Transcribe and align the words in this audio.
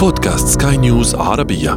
بودكاست 0.00 0.62
سكاي 0.62 0.76
نيوز 0.76 1.14
عربية 1.14 1.72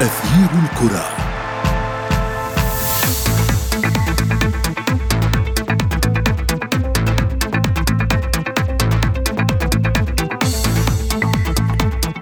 أثير 0.00 0.50
الكرة 0.64 1.04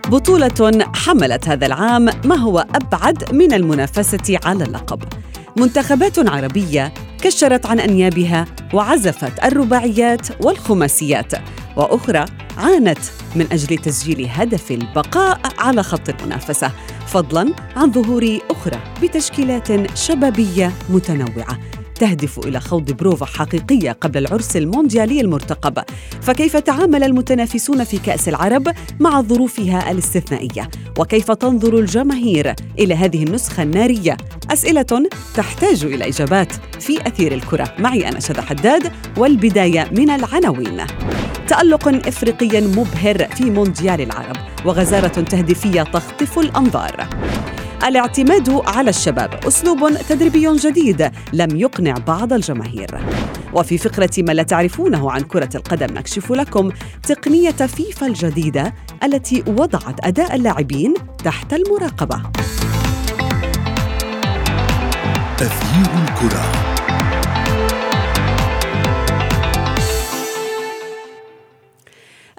بطولة 0.08 0.86
حملت 0.94 1.48
هذا 1.48 1.66
العام 1.66 2.04
ما 2.24 2.36
هو 2.36 2.66
أبعد 2.74 3.34
من 3.34 3.52
المنافسة 3.52 4.38
على 4.44 4.64
اللقب. 4.64 5.02
منتخبات 5.56 6.28
عربية 6.28 6.94
كشرت 7.22 7.66
عن 7.66 7.80
أنيابها 7.80 8.46
وعزفت 8.74 9.44
الرباعيات 9.44 10.44
والخماسيات، 10.44 11.32
وأخرى 11.76 12.24
عانت 12.58 12.98
من 13.36 13.46
أجل 13.52 13.78
تسجيل 13.78 14.26
هدف 14.30 14.70
البقاء 14.70 15.40
على 15.58 15.82
خط 15.82 16.08
المنافسة، 16.08 16.70
فضلاً 17.06 17.54
عن 17.76 17.92
ظهور 17.92 18.38
أخرى 18.50 18.78
بتشكيلات 19.02 19.96
شبابية 19.98 20.72
متنوعة. 20.90 21.58
تهدف 21.94 22.38
إلى 22.38 22.60
خوض 22.60 22.92
بروفا 22.92 23.26
حقيقية 23.26 23.92
قبل 23.92 24.18
العرس 24.18 24.56
المونديالي 24.56 25.20
المرتقب. 25.20 25.84
فكيف 26.22 26.56
تعامل 26.56 27.04
المتنافسون 27.04 27.84
في 27.84 27.98
كأس 27.98 28.28
العرب 28.28 28.68
مع 29.00 29.20
ظروفها 29.20 29.90
الاستثنائية؟ 29.90 30.70
وكيف 30.98 31.30
تنظر 31.30 31.78
الجماهير 31.78 32.54
إلى 32.78 32.94
هذه 32.94 33.22
النسخة 33.22 33.62
النارية؟ 33.62 34.16
أسئلة 34.50 35.08
تحتاج 35.34 35.84
إلى 35.84 36.08
إجابات 36.08 36.52
في 36.80 37.08
أثير 37.08 37.34
الكرة. 37.34 37.74
معي 37.78 38.08
أنا 38.08 38.20
شذى 38.20 38.42
حداد 38.42 38.92
والبداية 39.16 39.90
من 39.92 40.10
العناوين. 40.10 40.86
تألق 41.48 41.88
إفريقي 41.88 42.60
مبهر 42.60 43.28
في 43.36 43.44
مونديال 43.44 44.00
العرب 44.00 44.36
وغزارة 44.64 45.20
تهديفية 45.20 45.82
تخطف 45.82 46.38
الأنظار. 46.38 47.08
الاعتماد 47.84 48.62
على 48.66 48.90
الشباب 48.90 49.34
أسلوب 49.46 49.90
تدريبي 50.08 50.56
جديد 50.56 51.10
لم 51.32 51.56
يقنع 51.56 51.94
بعض 52.06 52.32
الجماهير 52.32 53.00
وفي 53.52 53.78
فقرة 53.78 54.10
ما 54.18 54.32
لا 54.32 54.42
تعرفونه 54.42 55.10
عن 55.10 55.20
كرة 55.20 55.48
القدم 55.54 55.94
نكشف 55.94 56.32
لكم 56.32 56.70
تقنية 57.02 57.50
فيفا 57.50 58.06
الجديدة 58.06 58.74
التي 59.02 59.44
وضعت 59.46 60.06
أداء 60.06 60.34
اللاعبين 60.34 60.94
تحت 61.24 61.52
المراقبة. 61.54 62.22
أثير 65.40 65.90
الكرة 66.04 66.73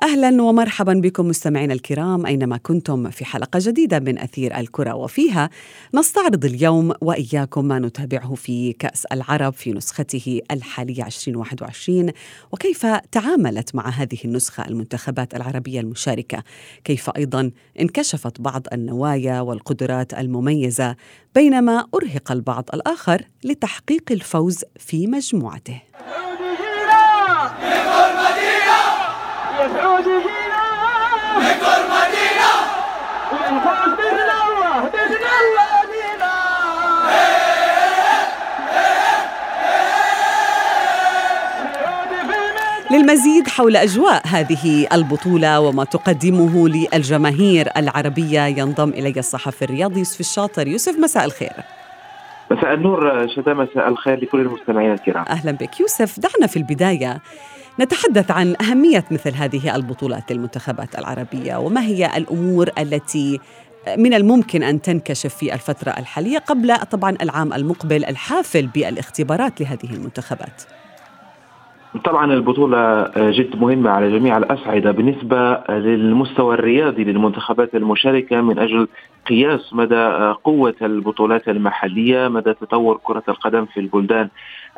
أهلا 0.06 0.44
ومرحبا 0.44 0.94
بكم 0.94 1.28
مستمعينا 1.28 1.74
الكرام 1.74 2.26
أينما 2.26 2.58
كنتم 2.58 3.10
في 3.10 3.26
حلقة 3.26 3.60
جديدة 3.62 4.00
من 4.00 4.20
أثير 4.20 4.58
الكرة 4.58 4.94
وفيها 4.94 5.50
نستعرض 5.94 6.46
اليوم 6.46 6.94
وإياكم 7.02 7.66
ما 7.66 7.80
نتابعه 7.80 8.36
في 8.36 8.74
كأس 8.74 9.06
العرب 9.06 9.54
في 9.54 9.72
نسخته 9.72 10.42
الحالية 10.52 11.06
2021 11.06 12.12
وكيف 12.52 12.86
تعاملت 12.86 13.76
مع 13.76 13.90
هذه 13.90 14.18
النسخة 14.26 14.68
المنتخبات 14.68 15.36
العربية 15.36 15.80
المشاركة؟ 15.80 16.44
كيف 16.84 17.10
أيضا 17.10 17.52
انكشفت 17.80 18.42
بعض 18.42 18.68
النوايا 18.74 19.42
والقدرات 19.42 20.14
المميزة 20.14 20.96
بينما 21.36 21.86
أرهق 21.96 22.32
البعض 22.32 22.70
الآخر 22.74 23.22
لتحقيق 23.44 24.12
الفوز 24.12 24.64
في 24.78 25.08
مجموعته؟ 25.08 25.82
يسعود 30.00 30.22
فينا 30.22 30.66
نكر 31.40 31.82
مدينة 31.96 32.52
ونفوز 33.32 33.92
بإذن 33.98 34.20
الله 34.20 34.82
بإذن 34.82 35.26
الله 35.42 35.82
بينا 35.92 36.36
للمزيد 42.92 43.48
حول 43.48 43.76
أجواء 43.76 44.28
هذه 44.28 44.88
البطولة 44.94 45.60
وما 45.60 45.84
تقدمه 45.84 46.70
للجماهير 46.70 47.70
العربية 47.78 48.42
ينضم 48.42 48.90
إلي 48.90 49.20
الصحفي 49.20 49.62
الرياضي 49.62 50.00
يوسف 50.00 50.20
الشاطر. 50.20 50.68
يوسف 50.68 51.00
مساء 51.00 51.26
الخير. 51.26 51.54
مساء 52.52 52.74
النور 52.74 53.28
شتى 53.28 53.54
مساء 53.54 53.88
الخير 53.88 54.24
لكل 54.24 54.40
المستمعين 54.40 54.92
الكرام. 54.92 55.26
أهلا 55.30 55.52
بك. 55.52 55.80
يوسف 55.80 56.20
دعنا 56.20 56.48
في 56.48 56.58
البداية 56.58 57.22
نتحدث 57.80 58.32
عن 58.32 58.56
أهمية 58.62 59.04
مثل 59.12 59.34
هذه 59.34 59.76
البطولات 59.76 60.32
للمنتخبات 60.32 61.00
العربية 61.00 61.56
وما 61.56 61.82
هي 61.82 62.18
الأمور 62.18 62.70
التي 62.80 63.40
من 63.98 64.14
الممكن 64.14 64.64
أن 64.64 64.82
تنكشف 64.82 65.34
في 65.36 65.54
الفترة 65.54 65.92
الحالية 65.92 66.38
قبل 66.38 66.76
طبعا 66.92 67.16
العام 67.22 67.54
المقبل 67.54 68.06
الحافل 68.06 68.68
بالاختبارات 68.68 69.62
لهذه 69.62 69.94
المنتخبات؟ 69.94 70.64
طبعا 72.06 72.34
البطولة 72.34 73.12
جد 73.18 73.56
مهمة 73.56 73.90
على 73.90 74.20
جميع 74.20 74.38
الأصعدة 74.38 74.92
بالنسبة 74.92 75.64
للمستوى 75.70 76.56
الرياضي 76.56 77.04
للمنتخبات 77.04 77.76
المشاركة 77.76 78.42
من 78.42 78.60
أجل 78.60 78.88
قياس 79.26 79.74
مدى 79.74 80.34
قوة 80.44 80.76
البطولات 80.82 81.48
المحلية 81.50 82.28
مدى 82.28 82.54
تطور 82.54 83.00
كرة 83.04 83.24
القدم 83.30 83.66
في 83.66 83.80
البلدان 83.80 84.30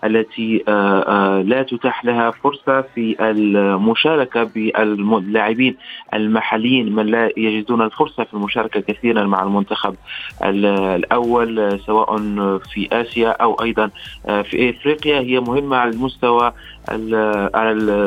التي 0.04 0.64
آه، 0.68 1.02
آه، 1.02 1.42
لا 1.42 1.64
تتاح 1.64 2.06
لها 2.06 2.32
فرصة 2.32 2.82
في 2.82 3.16
المشاركة 3.20 4.44
باللاعبين 4.44 5.76
المحليين 6.14 6.96
من 6.96 7.06
لا 7.06 7.32
يجدون 7.38 7.82
الفرصة 7.82 8.24
في 8.24 8.34
المشاركة 8.34 8.80
كثيرا 8.80 9.24
مع 9.24 9.44
المنتخب 9.44 9.96
الأول 10.44 11.80
سواء 11.86 12.18
في 12.58 12.88
آسيا 12.92 13.30
أو 13.30 13.54
أيضا 13.54 13.90
آه، 14.26 14.42
في 14.42 14.70
إفريقيا. 14.70 15.20
هي 15.20 15.40
مهمة 15.40 15.78
على 15.78 15.92
المستوى 15.92 16.54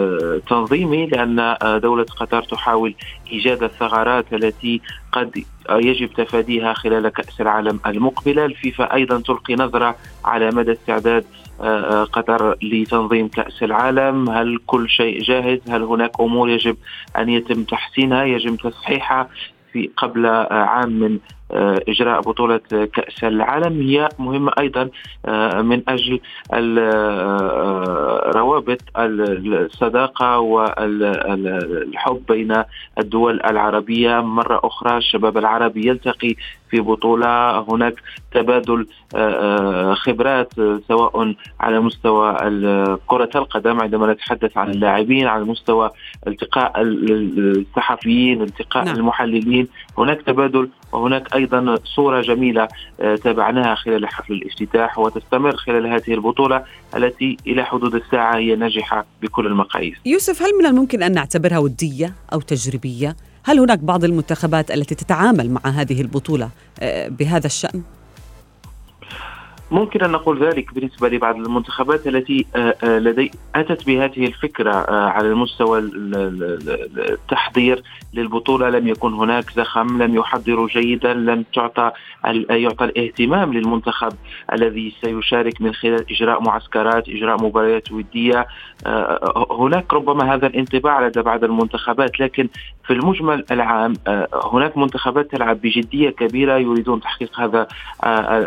التنظيمي 0.02 1.06
لأن 1.06 1.56
دولة 1.82 2.06
قطر 2.20 2.42
تحاول 2.42 2.94
إيجاد 3.32 3.62
الثغرات 3.62 4.32
التي 4.32 4.80
قد 5.12 5.44
يجب 5.70 6.12
تفاديها 6.12 6.72
خلال 6.72 7.08
كأس 7.08 7.40
العالم 7.40 7.80
المقبلة 7.86 8.44
الفيفا 8.44 8.94
أيضا 8.94 9.20
تلقي 9.20 9.54
نظرة 9.54 9.96
على 10.24 10.50
مدى 10.50 10.72
استعداد 10.72 11.24
آه، 11.60 12.02
آه، 12.02 12.04
قطر 12.04 12.56
لتنظيم 12.62 13.28
كأس 13.28 13.62
العالم. 13.62 14.30
هل 14.30 14.58
كل 14.66 14.88
شيء 14.88 15.22
جاهز؟ 15.22 15.58
هل 15.68 15.82
هناك 15.82 16.20
أمور 16.20 16.50
يجب 16.50 16.76
أن 17.18 17.28
يتم 17.28 17.64
تحسينها 17.64 18.24
يجب 18.24 18.56
تصحيحها 18.56 19.28
في 19.72 19.90
قبل 19.96 20.26
آه، 20.26 20.52
عام 20.52 20.90
من 20.90 21.18
إجراء 21.88 22.20
بطولة 22.20 22.60
كأس 22.92 23.24
العالم. 23.24 23.80
هي 23.80 24.08
مهمة 24.18 24.52
أيضا 24.58 24.88
آه، 25.26 25.62
من 25.62 25.82
أجل 25.88 26.20
آه، 26.52 28.30
روابط 28.34 28.78
الصداقة 28.96 30.38
والحب 30.38 32.20
بين 32.28 32.62
الدول 32.98 33.40
العربية. 33.44 34.20
مرة 34.20 34.60
أخرى 34.64 34.96
الشباب 34.96 35.38
العربي 35.38 35.88
يلتقي 35.88 36.34
في 36.70 36.80
بطولة. 36.80 37.60
هناك 37.60 37.94
تبادل 38.32 38.86
خبرات 39.94 40.52
سواء 40.88 41.34
على 41.60 41.80
مستوى 41.80 42.36
كرة 43.06 43.30
القدم 43.34 43.80
عندما 43.80 44.12
نتحدث 44.12 44.56
عن 44.56 44.70
اللاعبين 44.70 45.26
على 45.26 45.44
مستوى 45.44 45.90
التقاء 46.26 46.72
الصحفيين 46.76 48.42
التقاء 48.42 48.84
نعم. 48.84 48.96
المحللين. 48.96 49.68
هناك 49.98 50.22
تبادل 50.22 50.68
وهناك 50.92 51.34
أيضا 51.34 51.78
صورة 51.84 52.22
جميلة 52.22 52.68
آه، 53.00 53.16
تابعناها 53.16 53.74
خلال 53.74 54.08
حفل 54.08 54.32
الافتتاح 54.32 54.98
وتستمر 54.98 55.56
خلال 55.56 55.86
هذه 55.86 56.14
البطولة 56.14 56.64
التي 56.96 57.36
إلى 57.46 57.64
حدود 57.64 57.94
الساعة 57.94 58.36
هي 58.36 58.56
ناجحة 58.56 59.06
بكل 59.22 59.46
المقاييس. 59.46 59.96
يوسف 60.06 60.42
هل 60.42 60.58
من 60.58 60.66
الممكن 60.66 61.02
أن 61.02 61.12
نعتبرها 61.12 61.58
ودية 61.58 62.14
أو 62.32 62.40
تجريبية؟ 62.40 63.16
هل 63.44 63.58
هناك 63.58 63.78
بعض 63.78 64.04
المنتخبات 64.04 64.70
التي 64.70 64.94
تتعامل 64.94 65.50
مع 65.50 65.60
هذه 65.64 66.00
البطولة 66.00 66.50
آه، 66.80 67.08
بهذا 67.08 67.46
الشأن؟ 67.46 67.82
ممكن 69.70 70.04
أن 70.04 70.10
نقول 70.10 70.44
ذلك 70.44 70.74
بالنسبة 70.74 71.08
لبعض 71.08 71.36
المنتخبات 71.36 72.06
التي 72.06 72.46
آه، 72.56 72.74
آه، 72.84 72.98
لدي 72.98 73.30
أتت 73.54 73.86
بهذه 73.86 74.26
الفكرة 74.26 74.72
آه، 74.72 75.08
على 75.08 75.28
المستوى 75.28 75.78
التحضير 75.78 77.82
للبطولة. 78.14 78.70
لم 78.70 78.88
يكن 78.88 79.14
هناك 79.14 79.50
زخم 79.50 80.02
لم 80.02 80.16
يحضروا 80.16 80.68
جيدا 80.68 81.14
لم 81.14 81.44
تعطى 81.54 81.92
يعطى 82.50 82.84
الاهتمام 82.84 83.52
للمنتخب 83.52 84.12
الذي 84.52 84.92
سيشارك 85.04 85.60
من 85.60 85.74
خلال 85.74 86.04
إجراء 86.10 86.42
معسكرات 86.42 87.08
إجراء 87.08 87.42
مباريات 87.42 87.92
ودية. 87.92 88.46
هناك 89.50 89.92
ربما 89.92 90.34
هذا 90.34 90.46
الانطباع 90.46 91.06
لدى 91.06 91.22
بعض 91.22 91.44
المنتخبات 91.44 92.20
لكن 92.20 92.48
في 92.84 92.92
المجمل 92.92 93.44
العام 93.50 93.92
هناك 94.52 94.78
منتخبات 94.78 95.30
تلعب 95.30 95.60
بجدية 95.60 96.10
كبيرة 96.10 96.56
يريدون 96.56 97.00
تحقيق 97.00 97.40
هذا 97.40 97.66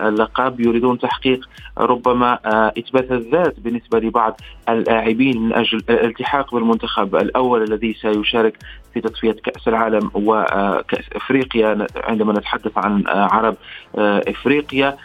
اللقب 0.07 0.59
يريدون 0.59 0.99
تحقيق 0.99 1.12
تحقيق 1.13 1.49
ربما 1.77 2.39
إثبات 2.77 3.11
الذات 3.11 3.59
بالنسبة 3.59 3.99
لبعض 3.99 4.41
اللاعبين 4.69 5.41
من 5.41 5.53
أجل 5.53 5.81
الالتحاق 5.89 6.55
بالمنتخب 6.55 7.15
الأول 7.15 7.63
الذي 7.63 7.93
سيشارك 7.93 8.57
في 8.93 9.01
تصفيه 9.01 9.31
كأس 9.31 9.67
العالم 9.67 10.11
وكاس 10.13 11.05
إفريقيا 11.15 11.87
عندما 11.95 12.33
نتحدث 12.33 12.77
عن 12.77 13.03
عرب 13.07 13.55
إفريقيا. 14.27 14.97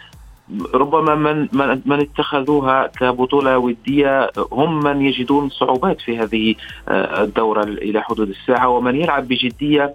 ربما 0.73 1.15
من 1.15 1.47
من 1.53 1.81
من 1.85 1.99
اتخذوها 1.99 2.87
كبطولة 2.87 3.57
ودية 3.57 4.29
هم 4.51 4.83
من 4.83 5.01
يجدون 5.01 5.49
صعوبات 5.49 6.01
في 6.01 6.17
هذه 6.17 6.55
آه، 6.87 7.23
الدورة 7.23 7.63
إلى 7.63 8.01
حدود 8.01 8.29
الساعة 8.29 8.69
ومن 8.69 8.95
يلعب 8.95 9.27
بجدية 9.27 9.93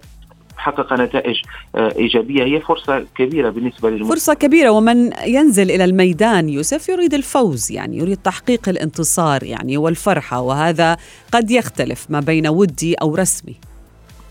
حقق 0.57 0.93
نتائج 0.93 1.35
آه، 1.75 1.93
إيجابية. 1.97 2.43
هي 2.43 2.61
فرصة 2.61 3.05
كبيرة 3.17 3.49
بالنسبة 3.49 3.89
للمنتخب 3.89 4.09
فرصة 4.09 4.33
كبيرة. 4.33 4.69
ومن 4.69 5.11
ينزل 5.27 5.71
إلى 5.71 5.83
الميدان 5.83 6.49
يوسف 6.49 6.89
يريد 6.89 7.13
الفوز 7.13 7.71
يعني 7.71 7.97
يريد 7.97 8.17
تحقيق 8.17 8.69
الانتصار 8.69 9.43
يعني 9.43 9.77
والفرحة. 9.77 10.41
وهذا 10.41 10.97
قد 11.31 11.51
يختلف 11.51 12.05
ما 12.09 12.19
بين 12.19 12.47
ودي 12.47 12.95
أو 12.95 13.15
رسمي. 13.15 13.55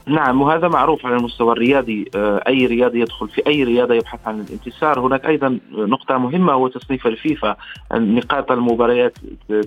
نعم 0.06 0.43
وهذا 0.43 0.69
معروف 0.69 1.06
على 1.06 1.17
المستوى 1.17 1.53
الرياضي 1.53 2.11
آه، 2.17 2.43
أي 2.49 2.67
رياضي 2.67 3.01
يدخل 3.01 3.29
في 3.29 3.43
أي 3.47 3.65
رياضه 3.65 3.95
يبحث 3.95 4.29
عن 4.29 4.41
الانتصار. 4.41 5.01
هناك 5.01 5.27
أيضا 5.27 5.59
نقطة 5.73 6.19
مهمة 6.19 6.53
هو 6.53 6.69
تصنيف 6.69 7.06
الفيفا. 7.06 7.56
نقاط 7.93 8.53
المباريات 8.53 9.19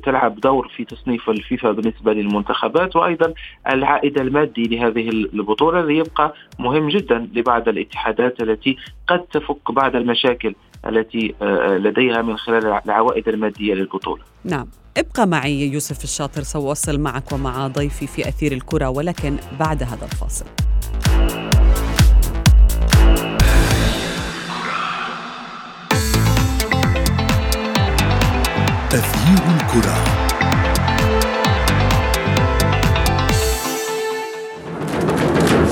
تلعب 0.04 0.40
دور 0.40 0.68
في 0.68 0.86
تصنيف 0.86 1.30
الفيفا 1.30 1.72
بالنسبة 1.72 2.14
للمنتخبات 2.14 2.96
وأيضا 2.96 3.34
العائد 3.70 4.20
المادي 4.20 4.64
لهذه 4.64 5.10
البطولة. 5.10 5.80
اللي 5.80 5.98
يبقى 5.98 6.34
مهم 6.60 6.88
جدا 6.88 7.28
لبعض 7.34 7.70
الاتحادات 7.70 8.42
التي 8.42 8.78
قد 9.08 9.20
تفك 9.20 9.72
بعض 9.72 9.96
المشاكل. 9.96 10.56
التي 10.86 11.36
آه، 11.42 11.78
لديها 11.78 12.22
من 12.22 12.38
خلال 12.38 12.80
العوائد 12.86 13.28
المادية 13.28 13.74
للبطولة. 13.74 14.24
نعم. 14.44 14.68
ابقى 14.98 15.28
معي 15.28 15.68
يوسف 15.68 16.04
الشاطر 16.04 16.42
سأواصل 16.42 17.00
معك 17.00 17.32
ومع 17.32 17.68
ضيفي 17.68 18.08
في 18.08 18.28
أثير 18.30 18.52
الكرة 18.52 18.90
ولكن 18.90 19.38
بعد 19.60 19.84
هذا 19.84 20.06
الفاصل. 20.06 20.46
أثير 28.94 29.44
الكرة. 29.56 29.98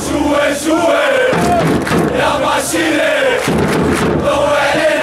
شوي 0.08 0.56
شوي. 0.66 1.06
يا 2.20 2.40
معشيري 2.40 3.40
ضوي 4.24 4.58
علينا 4.58 4.95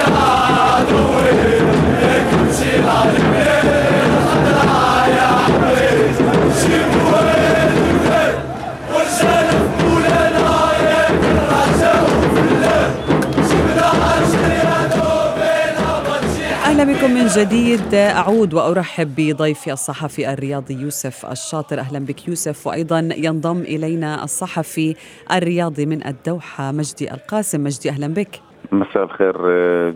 من 17.13 17.27
جديد 17.27 17.93
أعود 17.93 18.53
وأرحب 18.53 19.15
بضيفي 19.15 19.73
الصحفي 19.73 20.33
الرياضي 20.33 20.73
يوسف 20.73 21.25
الشاطر. 21.25 21.79
أهلا 21.79 21.99
بك 21.99 22.27
يوسف. 22.27 22.67
وأيضا 22.67 23.09
ينضم 23.15 23.61
إلينا 23.61 24.23
الصحفي 24.23 24.95
الرياضي 25.31 25.85
من 25.85 26.07
الدوحة 26.07 26.71
مجدي 26.71 27.13
القاسم. 27.13 27.63
مجدي 27.63 27.89
أهلا 27.89 28.07
بك. 28.07 28.41
مساء 28.71 29.03
الخير 29.03 29.35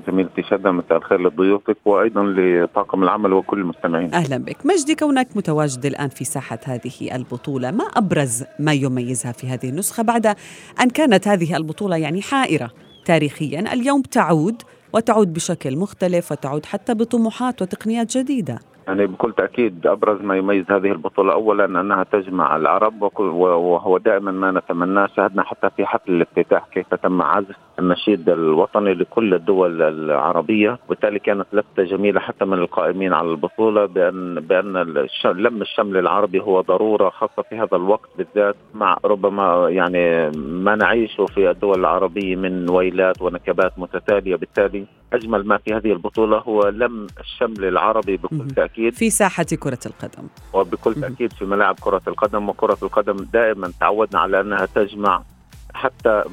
زميلتي 0.08 0.44
شدة 0.50 0.72
مساء 0.72 0.98
الخير 0.98 1.22
لضيوفك 1.22 1.78
وأيضا 1.86 2.24
لطاقم 2.24 3.04
العمل 3.04 3.34
وكل 3.34 3.60
المستمعين. 3.60 4.14
أهلا 4.14 4.38
بك. 4.38 4.66
مجدي 4.66 4.96
كونك 4.96 5.28
متواجد 5.36 5.86
الآن 5.86 6.10
في 6.10 6.26
ساحة 6.26 6.60
هذه 6.66 7.16
البطولة 7.16 7.72
ما 7.72 7.84
أبرز 7.84 8.44
ما 8.60 8.74
يميزها 8.74 9.32
في 9.32 9.48
هذه 9.48 9.70
النسخة 9.70 10.04
بعد 10.04 10.26
أن 10.82 10.90
كانت 10.90 11.28
هذه 11.28 11.58
البطولة 11.58 11.98
يعني 11.98 12.22
حائرة 12.22 12.72
تاريخيا؟ 13.06 13.74
اليوم 13.74 14.02
تعود 14.02 14.62
وتعود 14.94 15.34
بشكل 15.34 15.78
مختلف 15.78 16.32
وتعود 16.32 16.66
حتى 16.66 16.94
بطموحات 16.94 17.62
وتقنيات 17.62 18.18
جديدة. 18.18 18.60
يعني 18.88 19.08
بكل 19.08 19.34
تأكيد 19.34 19.88
أبرز 19.88 20.22
ما 20.22 20.38
يميز 20.38 20.66
هذه 20.72 20.92
البطولة 20.92 21.34
اولا 21.34 21.66
أنها 21.66 22.04
تجمع 22.04 22.56
العرب 22.56 23.12
وهو 23.20 23.98
دائما 23.98 24.32
ما 24.32 24.52
نتمناه 24.52 25.08
شاهدنا 25.16 25.44
حتى 25.44 25.70
في 25.78 25.86
حفل 25.86 26.12
الافتتاح 26.12 26.68
كيف 26.74 26.94
تم 26.96 27.22
عزف 27.22 27.56
النشيد 27.80 28.30
الوطني 28.30 28.94
لكل 28.94 29.34
الدول 29.34 29.82
العربية. 29.82 30.80
وبالتالي 30.86 31.20
كانت 31.20 31.48
لفتة 31.54 31.84
جميلة 31.84 32.20
حتى 32.20 32.46
من 32.46 32.58
القائمين 32.58 33.14
على 33.14 33.32
البطولة 33.32 33.86
بان 33.86 34.40
بأن 34.40 34.74
لم 35.26 35.62
الشمل 35.62 35.98
العربي 35.98 36.40
هو 36.40 36.62
ضرورة 36.62 37.10
خاصة 37.10 37.42
في 37.50 37.56
هذا 37.56 37.76
الوقت 37.78 38.10
بالذات 38.18 38.56
مع 38.74 38.98
ربما 39.06 39.70
يعني 39.70 40.30
ما 40.38 40.76
نعيشه 40.76 41.26
في 41.26 41.50
الدول 41.50 41.80
العربية 41.80 42.36
من 42.36 42.70
ويلات 42.70 43.22
ونكبات 43.22 43.80
متتالية. 43.80 44.36
بالتالي 44.36 44.86
أجمل 45.14 45.48
ما 45.48 45.58
في 45.58 45.74
هذه 45.74 45.92
البطولة 45.92 46.38
هو 46.38 46.68
لم 46.68 47.08
الشمل 47.20 47.66
العربي 47.66 48.18
بكل 48.18 48.48
تأكيد. 48.78 48.94
في 48.94 49.10
ساحة 49.10 49.44
كرة 49.44 49.80
القدم. 49.86 50.28
وبكل 50.54 50.96
تأكيد 50.96 51.34
في 51.34 51.46
ملاعب 51.46 51.76
كرة 51.80 52.02
القدم 52.08 52.50
وكرة 52.50 52.78
القدم 52.84 53.18
دائما 53.34 53.72
تعودنا 53.80 54.20
على 54.20 54.42
أنها 54.42 54.66
تجمع 54.76 55.24
حتى 55.74 56.24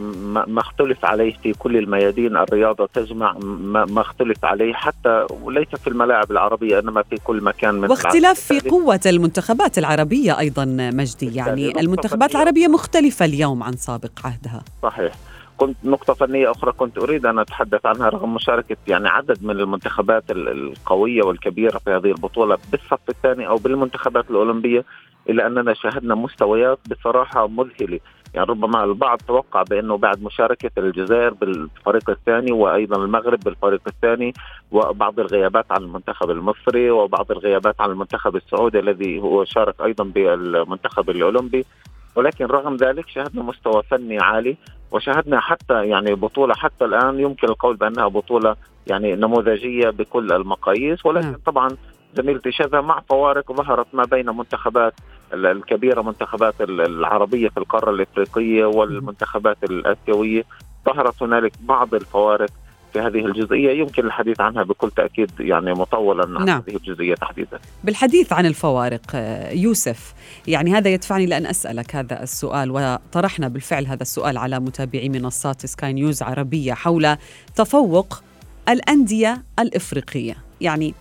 ما 0.46 0.60
اختلف 0.60 1.04
عليه 1.04 1.34
في 1.42 1.52
كل 1.52 1.76
الميادين 1.76 2.36
الرياضة 2.36 2.88
تجمع 2.94 3.32
ما 3.68 4.00
اختلف 4.00 4.44
عليه 4.44 4.74
حتى 4.74 5.26
وليس 5.42 5.68
في 5.68 5.86
الملاعب 5.86 6.30
العربية 6.30 6.78
إنما 6.78 7.02
في 7.02 7.16
كل 7.24 7.42
مكان 7.44 7.74
من 7.74 7.90
واختلاف 7.90 8.40
في 8.40 8.60
قوة 8.60 9.00
المنتخبات 9.06 9.78
العربية 9.78 10.38
أيضا 10.38 10.64
مجدي. 10.64 11.34
يعني 11.34 11.80
المنتخبات 11.80 12.30
العربية 12.30 12.68
مختلفة 12.68 13.24
اليوم 13.24 13.62
عن 13.62 13.76
سابق 13.76 14.10
عهدها. 14.24 14.62
صحيح. 14.82 15.12
كنت 15.56 15.76
نقطة 15.84 16.14
فنية 16.14 16.50
أخرى 16.50 16.72
كنت 16.72 16.98
أريد 16.98 17.26
أن 17.26 17.38
أتحدث 17.38 17.86
عنها 17.86 18.08
رغم 18.08 18.34
مشاركة 18.34 18.76
يعني 18.88 19.08
عدد 19.08 19.44
من 19.44 19.50
المنتخبات 19.50 20.24
القوية 20.30 21.22
والكبيرة 21.22 21.78
في 21.78 21.90
هذه 21.90 22.10
البطولة 22.10 22.58
بالصف 22.72 23.08
الثاني 23.08 23.48
أو 23.48 23.56
بالمنتخبات 23.56 24.30
الأولمبية 24.30 24.84
إلا 25.28 25.46
أننا 25.46 25.74
شاهدنا 25.74 26.14
مستويات 26.14 26.78
بصراحة 26.90 27.48
مذهلة. 27.48 28.00
يعني 28.34 28.46
ربما 28.46 28.84
البعض 28.84 29.18
توقع 29.18 29.62
بأنه 29.62 29.96
بعد 29.96 30.22
مشاركة 30.22 30.70
الجزائر 30.78 31.34
بالفريق 31.34 32.10
الثاني 32.10 32.52
وأيضا 32.52 32.96
المغرب 32.96 33.40
بالفريق 33.44 33.80
الثاني 33.86 34.34
وبعض 34.72 35.20
الغيابات 35.20 35.72
عن 35.72 35.82
المنتخب 35.82 36.30
المصري 36.30 36.90
وبعض 36.90 37.30
الغيابات 37.30 37.80
عن 37.80 37.90
المنتخب 37.90 38.36
السعودي 38.36 38.78
الذي 38.78 39.20
هو 39.20 39.44
شارك 39.44 39.74
أيضا 39.80 40.04
بالمنتخب 40.04 41.10
الأولمبي. 41.10 41.64
ولكن 42.16 42.46
رغم 42.46 42.76
ذلك 42.76 43.08
شاهدنا 43.08 43.42
مستوى 43.42 43.82
فني 43.82 44.18
عالي 44.18 44.56
وشاهدنا 44.90 45.40
حتى 45.40 45.86
يعني 45.88 46.14
بطولة 46.14 46.54
حتى 46.54 46.84
الآن 46.84 47.20
يمكن 47.20 47.48
القول 47.48 47.76
بأنها 47.76 48.08
بطولة 48.08 48.56
يعني 48.86 49.16
نموذجية 49.16 49.90
بكل 49.90 50.32
المقاييس 50.32 51.06
ولكن 51.06 51.26
نعم. 51.26 51.40
طبعا 51.46 51.68
زميلتي 52.14 52.52
شذا 52.52 52.80
مع 52.80 53.00
فوارق 53.00 53.52
ظهرت 53.52 53.86
ما 53.92 54.04
بين 54.04 54.26
منتخبات 54.26 54.94
الكبيرة 55.34 56.02
منتخبات 56.02 56.54
العربية 56.60 57.48
في 57.48 57.56
القارة 57.56 57.90
الإفريقية 57.90 58.64
والمنتخبات 58.64 59.64
الآسيوية 59.64 60.44
ظهرت 60.86 61.22
هنالك 61.22 61.52
بعض 61.60 61.94
الفوارق 61.94 62.50
في 62.94 63.00
هذه 63.00 63.26
الجزئية 63.26 63.80
يمكن 63.80 64.06
الحديث 64.06 64.40
عنها 64.40 64.62
بكل 64.62 64.90
تأكيد 64.90 65.30
يعني 65.40 65.72
مطولا 65.72 66.38
عن 66.38 66.44
نعم. 66.44 66.62
هذه 66.68 66.76
الجزئية 66.76 67.14
تحديدا. 67.14 67.58
بالحديث 67.84 68.32
عن 68.32 68.46
الفوارق 68.46 69.00
آه، 69.14 69.52
يوسف 69.52 70.14
يعني 70.46 70.72
هذا 70.72 70.88
يدفعني 70.88 71.26
لأن 71.26 71.46
أسألك 71.46 71.96
هذا 71.96 72.22
السؤال 72.22 72.70
وطرحنا 72.70 73.48
بالفعل 73.48 73.86
هذا 73.86 74.02
السؤال 74.02 74.38
على 74.38 74.60
متابعي 74.60 75.08
منصات 75.08 75.66
سكاي 75.66 75.92
نيوز 75.92 76.22
عربية 76.22 76.72
حول 76.72 77.16
تفوق 77.56 78.22
الأندية 78.68 79.42
الإفريقية، 79.58 80.36
يعني 80.60 80.94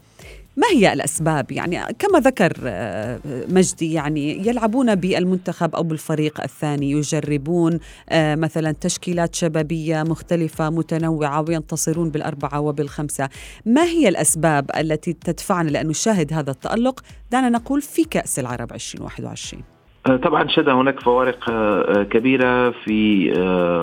ما 0.57 0.67
هي 0.67 0.93
الأسباب؟ 0.93 1.51
يعني 1.51 1.93
كما 1.99 2.19
ذكر 2.19 2.57
آه، 2.63 3.19
مجدي 3.25 3.93
يعني 3.93 4.47
يلعبون 4.47 4.95
بالمنتخب 4.95 5.75
أو 5.75 5.83
بالفريق 5.83 6.41
الثاني 6.41 6.91
يجربون 6.91 7.79
آه، 8.09 8.35
مثلا 8.35 8.71
تشكيلات 8.71 9.35
شبابية 9.35 10.03
مختلفة 10.03 10.69
متنوعة 10.69 11.41
وينتصرون 11.41 12.09
بالأربعة 12.09 12.59
وبالخمسة. 12.59 13.29
ما 13.65 13.83
هي 13.83 14.09
الأسباب 14.09 14.71
التي 14.77 15.13
تدفعنا 15.13 15.69
لأن 15.69 15.87
نشاهد 15.87 16.33
هذا 16.33 16.51
التألق؟ 16.51 16.99
دعنا 17.31 17.49
نقول 17.49 17.81
في 17.81 18.03
كأس 18.03 18.39
العرب 18.39 18.73
2021 18.73 19.63
آه، 19.63 19.72
طبعا 20.03 20.47
شد 20.47 20.69
هناك 20.69 20.99
فوارق 20.99 21.49
آه، 21.49 21.99
آه، 21.99 22.03
كبيرة 22.03 22.69
في 22.69 23.31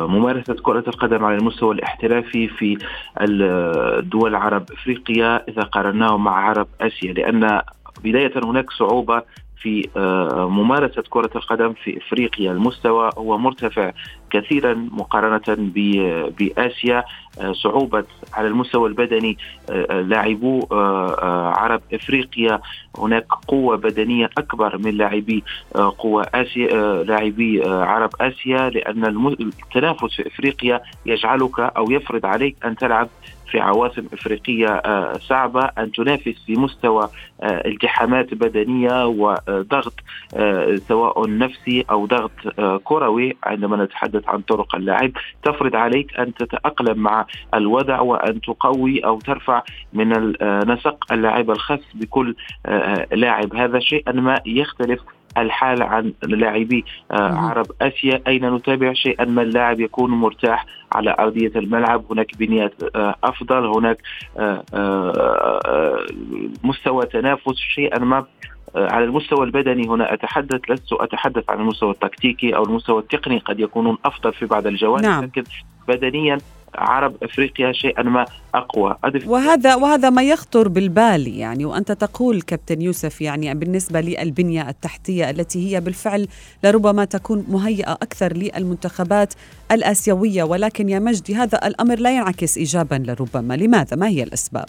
ممارسة 0.08 0.54
كرة 0.62 0.84
القدم 0.88 1.24
على 1.24 1.36
المستوى 1.36 1.74
الاحترافي 1.74 2.48
في 2.48 2.78
الدول 3.20 4.30
العرب 4.30 4.72
إفريقيا 4.72 5.44
إذا 5.48 5.62
قارناه 5.62 6.16
مع 6.16 6.32
عرب 6.32 6.66
آسيا 6.80 7.12
لأن 7.12 7.60
بداية 8.04 8.32
هناك 8.44 8.70
صعوبة 8.70 9.22
في 9.60 9.88
ممارسة 10.50 11.04
كرة 11.10 11.30
القدم 11.36 11.72
في 11.72 11.98
إفريقيا. 11.98 12.52
المستوى 12.52 13.10
هو 13.18 13.38
مرتفع 13.38 13.92
كثيرا 14.30 14.74
مقارنة 14.74 15.70
بآسيا. 16.38 17.04
صعوبة 17.52 18.04
على 18.32 18.48
المستوى 18.48 18.88
البدني 18.88 19.38
لاعبو 19.90 20.66
عرب 21.52 21.80
إفريقيا. 21.92 22.60
هناك 22.98 23.26
قوة 23.48 23.76
بدنية 23.76 24.30
أكبر 24.38 24.78
من 24.78 24.90
لاعبي 24.90 25.44
قوة 25.98 26.26
آسيا 26.34 27.02
لاعبي 27.02 27.62
عرب 27.64 28.10
آسيا 28.20 28.70
لأن 28.70 29.04
التنافس 29.40 30.14
في 30.14 30.26
إفريقيا 30.26 30.80
يجعلك 31.06 31.60
أو 31.60 31.90
يفرض 31.90 32.26
عليك 32.26 32.56
أن 32.64 32.76
تلعب 32.76 33.08
في 33.50 33.60
عواصم 33.60 34.06
إفريقية 34.12 34.68
آه، 34.68 35.12
صعبة 35.18 35.60
أن 35.78 35.92
تنافس 35.92 36.34
في 36.46 36.52
مستوى 36.52 37.08
آه، 37.42 37.68
التحامات 37.68 38.34
بدنية 38.34 39.06
وضغط 39.06 39.94
آه، 40.36 40.76
سواء 40.88 41.38
نفسي 41.38 41.84
أو 41.90 42.06
ضغط 42.06 42.30
كروي. 42.84 43.36
عندما 43.44 43.84
نتحدث 43.84 44.28
عن 44.28 44.40
طرق 44.40 44.74
اللاعب 44.74 45.12
تفرض 45.44 45.76
عليك 45.76 46.18
أن 46.18 46.34
تتأقلم 46.34 46.98
مع 46.98 47.26
الوضع 47.54 48.00
وأن 48.00 48.40
تقوي 48.40 49.00
أو 49.00 49.20
ترفع 49.20 49.62
من 49.92 50.34
نسق 50.42 51.12
اللاعب 51.12 51.50
الخاص 51.50 51.80
بكل 51.94 52.34
لاعب. 53.12 53.56
هذا 53.56 53.78
شيئا 53.78 54.12
ما 54.12 54.40
يختلف 54.46 55.00
الحال 55.38 55.82
عن 55.82 56.12
لاعبي 56.22 56.84
عرب 57.10 57.66
آسيا. 57.82 58.22
أين 58.26 58.54
نتابع 58.54 58.92
شيئا؟ 58.92 59.24
ما 59.24 59.42
اللاعب 59.42 59.80
يكون 59.80 60.10
مرتاح 60.10 60.66
على 60.92 61.16
أرضية 61.18 61.52
الملعب؟ 61.56 62.04
هناك 62.10 62.36
بنيات 62.38 62.74
آه، 62.96 63.14
أفضل. 63.24 63.66
هناك 63.66 63.98
آه، 64.38 64.64
آه، 64.74 66.06
مستوى 66.64 67.06
تنافس 67.06 67.56
شيئا 67.74 67.98
ما 67.98 68.24
على 68.74 69.04
المستوى 69.04 69.44
البدني. 69.44 69.88
هنا 69.88 70.14
أتحدث 70.14 70.70
لست 70.70 70.92
أتحدث 70.92 71.50
عن 71.50 71.60
المستوى 71.60 71.90
التكتيكي 71.90 72.56
أو 72.56 72.64
المستوى 72.64 72.98
التقني. 72.98 73.38
قد 73.38 73.60
يكونون 73.60 73.98
أفضل 74.04 74.32
في 74.32 74.46
بعض 74.46 74.66
الجوانب 74.66 75.04
نعم. 75.04 75.24
لكن 75.24 75.44
بدنيا 75.88 76.38
عرب 76.74 77.14
افريقيا 77.22 77.72
شيئا 77.72 78.02
ما 78.02 78.26
أقوى. 78.54 78.96
وهذا 79.26 79.74
وهذا 79.74 80.10
ما 80.10 80.22
يخطر 80.22 80.68
بالبال 80.68 81.28
يعني 81.28 81.64
وأنت 81.64 81.92
تقول 81.92 82.42
كابتن 82.42 82.82
يوسف 82.82 83.20
يعني 83.20 83.54
بالنسبة 83.54 84.00
للبنية 84.00 84.68
التحتية 84.68 85.30
التي 85.30 85.76
هي 85.76 85.80
بالفعل 85.80 86.28
لربما 86.64 87.04
تكون 87.04 87.44
مهيئة 87.48 87.92
أكثر 87.92 88.32
للمنتخبات 88.32 89.34
الآسيوية 89.72 90.42
ولكن 90.42 90.88
يا 90.88 90.98
مجدي 90.98 91.34
هذا 91.34 91.66
الأمر 91.66 91.98
لا 91.98 92.16
ينعكس 92.16 92.58
ايجابا 92.58 92.94
لربما. 92.94 93.54
لماذا؟ 93.54 93.96
ما 93.96 94.08
هي 94.08 94.22
الأسباب؟ 94.22 94.68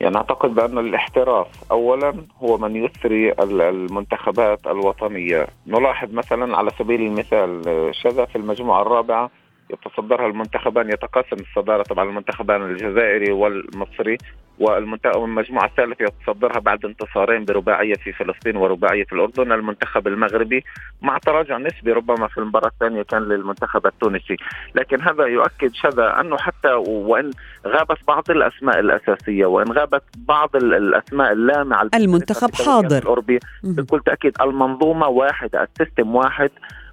يعني 0.00 0.16
أعتقد 0.16 0.54
بأن 0.54 0.78
الاحتراف 0.78 1.46
اولا 1.70 2.14
هو 2.42 2.58
من 2.58 2.76
يثري 2.76 3.32
المنتخبات 3.42 4.66
الوطنية، 4.66 5.46
نلاحظ 5.66 6.08
مثلا 6.12 6.56
على 6.56 6.70
سبيل 6.78 7.00
المثال 7.00 7.62
شذا 7.94 8.24
في 8.24 8.36
المجموعة 8.36 8.82
الرابعة 8.82 9.30
يتصدرها 9.72 10.26
المنتخبان 10.26 10.88
يتقاسم 10.88 11.36
الصدارة 11.40 11.82
طبعا 11.82 12.04
المنتخبان 12.04 12.62
الجزائري 12.62 13.32
والمصري 13.32 14.18
والمجموعة 14.58 15.66
الثالثة 15.66 16.04
يتصدرها 16.04 16.58
بعد 16.58 16.84
انتصارين 16.84 17.44
برباعية 17.44 17.94
في 17.94 18.12
فلسطين 18.12 18.56
ورباعية 18.56 19.04
في 19.04 19.12
الأردن. 19.12 19.52
المنتخب 19.52 20.06
المغربي 20.06 20.64
مع 21.02 21.18
تراجع 21.18 21.58
نسبي 21.58 21.92
ربما 21.92 22.28
في 22.28 22.38
المباراة 22.38 22.68
الثانية 22.68 23.02
كان 23.02 23.22
للمنتخب 23.22 23.86
التونسي. 23.86 24.36
لكن 24.74 25.02
هذا 25.02 25.26
يؤكد 25.26 25.74
شذا 25.74 26.20
أنه 26.20 26.36
حتى 26.36 26.72
وإن 26.86 27.30
غابت 27.66 27.98
بعض 28.08 28.30
الأسماء 28.30 28.80
الأساسية 28.80 29.46
وإن 29.46 29.72
غابت 29.72 30.02
بعض 30.16 30.56
الأسماء 30.56 31.32
اللامعة 31.32 31.88
المنتخب 31.94 32.54
حاضر 32.54 32.98
الأوروبي 32.98 33.38
بكل 33.64 34.00
تأكيد 34.00 34.32
المنظومة 34.40 35.08
واحدة 35.08 35.62
السيستم 35.62 36.14
واحد 36.14 36.50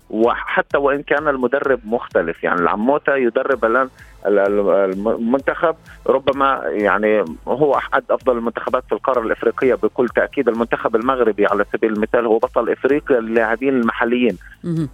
وحتى 0.10 0.78
وإن 0.78 1.04
كان 1.04 1.28
المدرب 1.28 1.80
مختلف. 1.86 2.44
يعني 2.44 2.60
العموته 2.62 3.16
يدرب 3.16 3.66
الآن 3.66 3.90
المنتخب 4.26 5.76
ربما 6.08 6.62
يعني 6.66 7.26
هو 7.48 7.76
أحد 7.76 8.04
أفضل 8.10 8.38
المنتخبات 8.38 8.84
في 8.88 8.92
القارة 8.92 9.22
الإفريقية 9.22 9.76
بكل 9.76 10.08
تأكيد. 10.10 10.50
المنتخب 10.50 10.96
المغربي 10.96 11.46
على 11.46 11.66
سبيل 11.74 11.94
المثال 11.94 12.26
هو 12.26 12.38
بطل 12.38 12.70
إفريقيا 12.70 13.20
للاعبين 13.20 13.74
المحليين. 13.82 14.38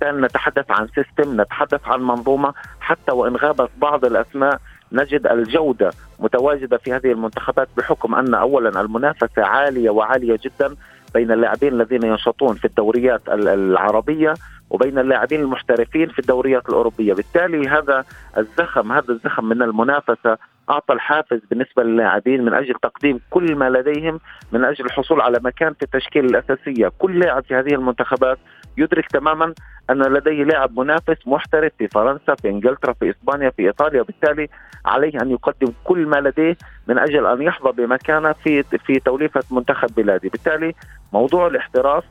كان 0.01 0.21
نتحدث 0.21 0.71
عن 0.71 0.87
سيستم 0.87 1.41
نتحدث 1.41 1.87
عن 1.87 2.01
منظومة. 2.01 2.53
حتى 2.79 3.11
وإن 3.11 3.35
غابت 3.35 3.69
بعض 3.77 4.05
الأسماء 4.05 4.59
نجد 4.91 5.27
الجودة 5.27 5.91
متواجدة 6.19 6.77
في 6.77 6.93
هذه 6.93 7.11
المنتخبات 7.11 7.67
بحكم 7.77 8.15
أن 8.15 8.33
اولا 8.33 8.81
المنافسة 8.81 9.43
عالية 9.43 9.89
وعالية 9.89 10.39
جدا 10.43 10.75
بين 11.13 11.31
اللاعبين 11.31 11.73
الذين 11.73 12.03
ينشطون 12.03 12.55
في 12.55 12.65
الدوريات 12.65 13.21
العربية 13.29 14.33
وبين 14.69 14.99
اللاعبين 14.99 15.41
المحترفين 15.41 16.09
في 16.09 16.19
الدوريات 16.19 16.69
الأوروبية، 16.69 17.13
بالتالي 17.13 17.67
هذا 17.67 18.05
الزخم 18.37 18.91
هذا 18.91 19.11
الزخم 19.11 19.45
من 19.45 19.61
المنافسة 19.61 20.37
أعطى 20.69 20.93
الحافز 20.93 21.39
بالنسبة 21.49 21.83
للاعبين 21.83 22.45
من 22.45 22.53
أجل 22.53 22.73
تقديم 22.73 23.19
كل 23.29 23.55
ما 23.55 23.69
لديهم 23.69 24.19
من 24.51 24.63
أجل 24.63 24.85
الحصول 24.85 25.21
على 25.21 25.39
مكان 25.43 25.73
في 25.73 25.83
التشكيلة 25.83 26.27
الأساسية، 26.27 26.91
كل 26.99 27.19
لاعب 27.19 27.43
في 27.43 27.55
هذه 27.55 27.73
المنتخبات 27.73 28.37
يدرك 28.77 29.07
تماما 29.07 29.53
أن 29.89 30.01
لديه 30.01 30.43
لاعب 30.43 30.79
منافس 30.79 31.27
محترف 31.27 31.71
في 31.77 31.87
فرنسا، 31.87 32.35
في 32.35 32.49
إنجلترا، 32.49 32.93
في 32.93 33.09
إسبانيا، 33.09 33.49
في 33.49 33.67
إيطاليا، 33.67 34.01
وبالتالي 34.01 34.49
عليه 34.85 35.21
أن 35.21 35.31
يقدم 35.31 35.73
كل 35.83 36.05
ما 36.05 36.17
لديه 36.17 36.57
من 36.87 36.97
أجل 36.97 37.25
أن 37.25 37.41
يحظى 37.41 37.71
بمكانة 37.71 38.31
في 38.31 38.63
في 38.63 38.99
توليفة 38.99 39.43
منتخب 39.51 39.89
بلاده، 39.97 40.29
بالتالي 40.29 40.73
موضوع 41.13 41.47
الاحتراف 41.47 42.03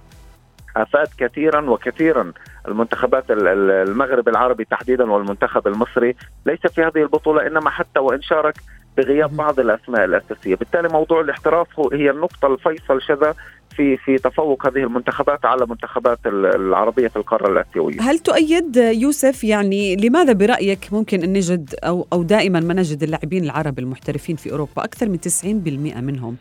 افاد 0.77 1.09
كثيرا 1.19 1.71
وكثيرا 1.71 2.33
المنتخبات 2.69 3.25
المغرب 3.31 4.29
العربي 4.29 4.65
تحديدا 4.65 5.13
والمنتخب 5.13 5.67
المصري 5.67 6.17
ليس 6.47 6.61
في 6.67 6.83
هذه 6.83 7.03
البطولة 7.03 7.47
إنما 7.47 7.71
حتى 7.71 8.01
وإن 8.01 8.23
شارك 8.23 8.55
بغياب 8.97 9.37
بعض 9.37 9.61
الأسماء 9.61 10.05
الأساسية، 10.05 10.55
بالتالي 10.55 10.89
موضوع 10.89 11.21
الاحتراف 11.21 11.79
هو 11.79 11.91
هي 11.91 12.11
النقطة 12.11 12.47
الفيصل 12.55 13.03
شذا 13.03 13.35
في 13.77 13.97
في 13.97 14.17
تفوق 14.17 14.67
هذه 14.67 14.77
المنتخبات 14.77 15.47
على 15.47 15.65
المنتخبات 15.65 16.19
العربية 16.27 17.09
في 17.09 17.17
القارة 17.17 17.53
الآسيوية. 17.53 18.01
هل 18.01 18.19
تؤيد 18.19 18.77
يوسف 18.77 19.45
يعني 19.45 19.97
لماذا 19.97 20.33
برأيك 20.33 20.93
ممكن 20.93 21.23
أن 21.23 21.33
نجد 21.33 21.75
أو 21.85 22.07
أو 22.13 22.23
دائما 22.23 22.61
ما 22.61 22.75
نجد 22.75 23.03
اللاعبين 23.03 23.45
العرب 23.45 23.79
المحترفين 23.79 24.37
في 24.37 24.53
أوروبا 24.53 24.85
أكثر 24.85 25.09
من 25.09 25.19
90% 25.21 26.01
منهم 26.01 26.37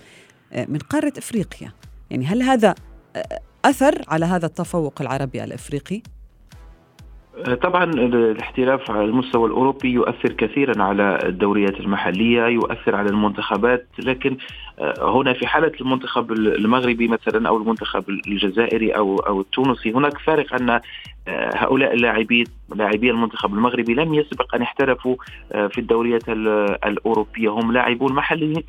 آه، 0.53 0.65
من 0.69 0.79
قارة 0.79 1.13
أفريقيا؟ 1.17 1.71
يعني 2.11 2.25
هل 2.25 2.41
هذا 2.41 2.75
آه، 3.15 3.39
أثر 3.65 4.01
على 4.08 4.25
هذا 4.25 4.46
التفوق 4.46 5.01
العربي 5.01 5.43
الأفريقي؟ 5.43 6.01
طبعا 7.62 7.84
الاحتراف 7.84 8.91
على 8.91 9.03
المستوى 9.03 9.48
الأوروبي 9.48 9.89
يؤثر 9.89 10.34
كثيرا 10.34 10.84
على 10.84 11.20
الدوريات 11.24 11.79
المحلية، 11.79 12.48
يؤثر 12.48 12.96
على 12.96 13.10
المنتخبات، 13.10 13.88
لكن 14.00 14.38
هنا 15.01 15.34
في 15.34 15.48
حالة 15.48 15.72
المنتخب 15.82 16.32
المغربي 16.32 17.08
مثلا 17.08 17.48
أو 17.48 17.58
المنتخب 17.58 18.10
الجزائري 18.10 18.92
أو 18.92 19.18
أو 19.18 19.42
التونسي 19.42 19.92
هناك 19.92 20.18
فارق 20.18 20.53
أن 20.53 20.70
آه، 21.27 21.50
هؤلاء 21.56 21.94
اللاعبين 21.94 22.46
لاعبي 22.75 23.10
المنتخب 23.10 23.53
المغربي 23.53 23.94
لم 23.94 24.13
يسبق 24.13 24.56
أن 24.56 24.62
احترفوا 24.62 25.15
آه، 25.51 25.68
في 25.68 25.77
الدوريات 25.77 26.30
الأوروبية. 26.30 27.50
هم 27.50 27.72
لاعبون 27.72 28.15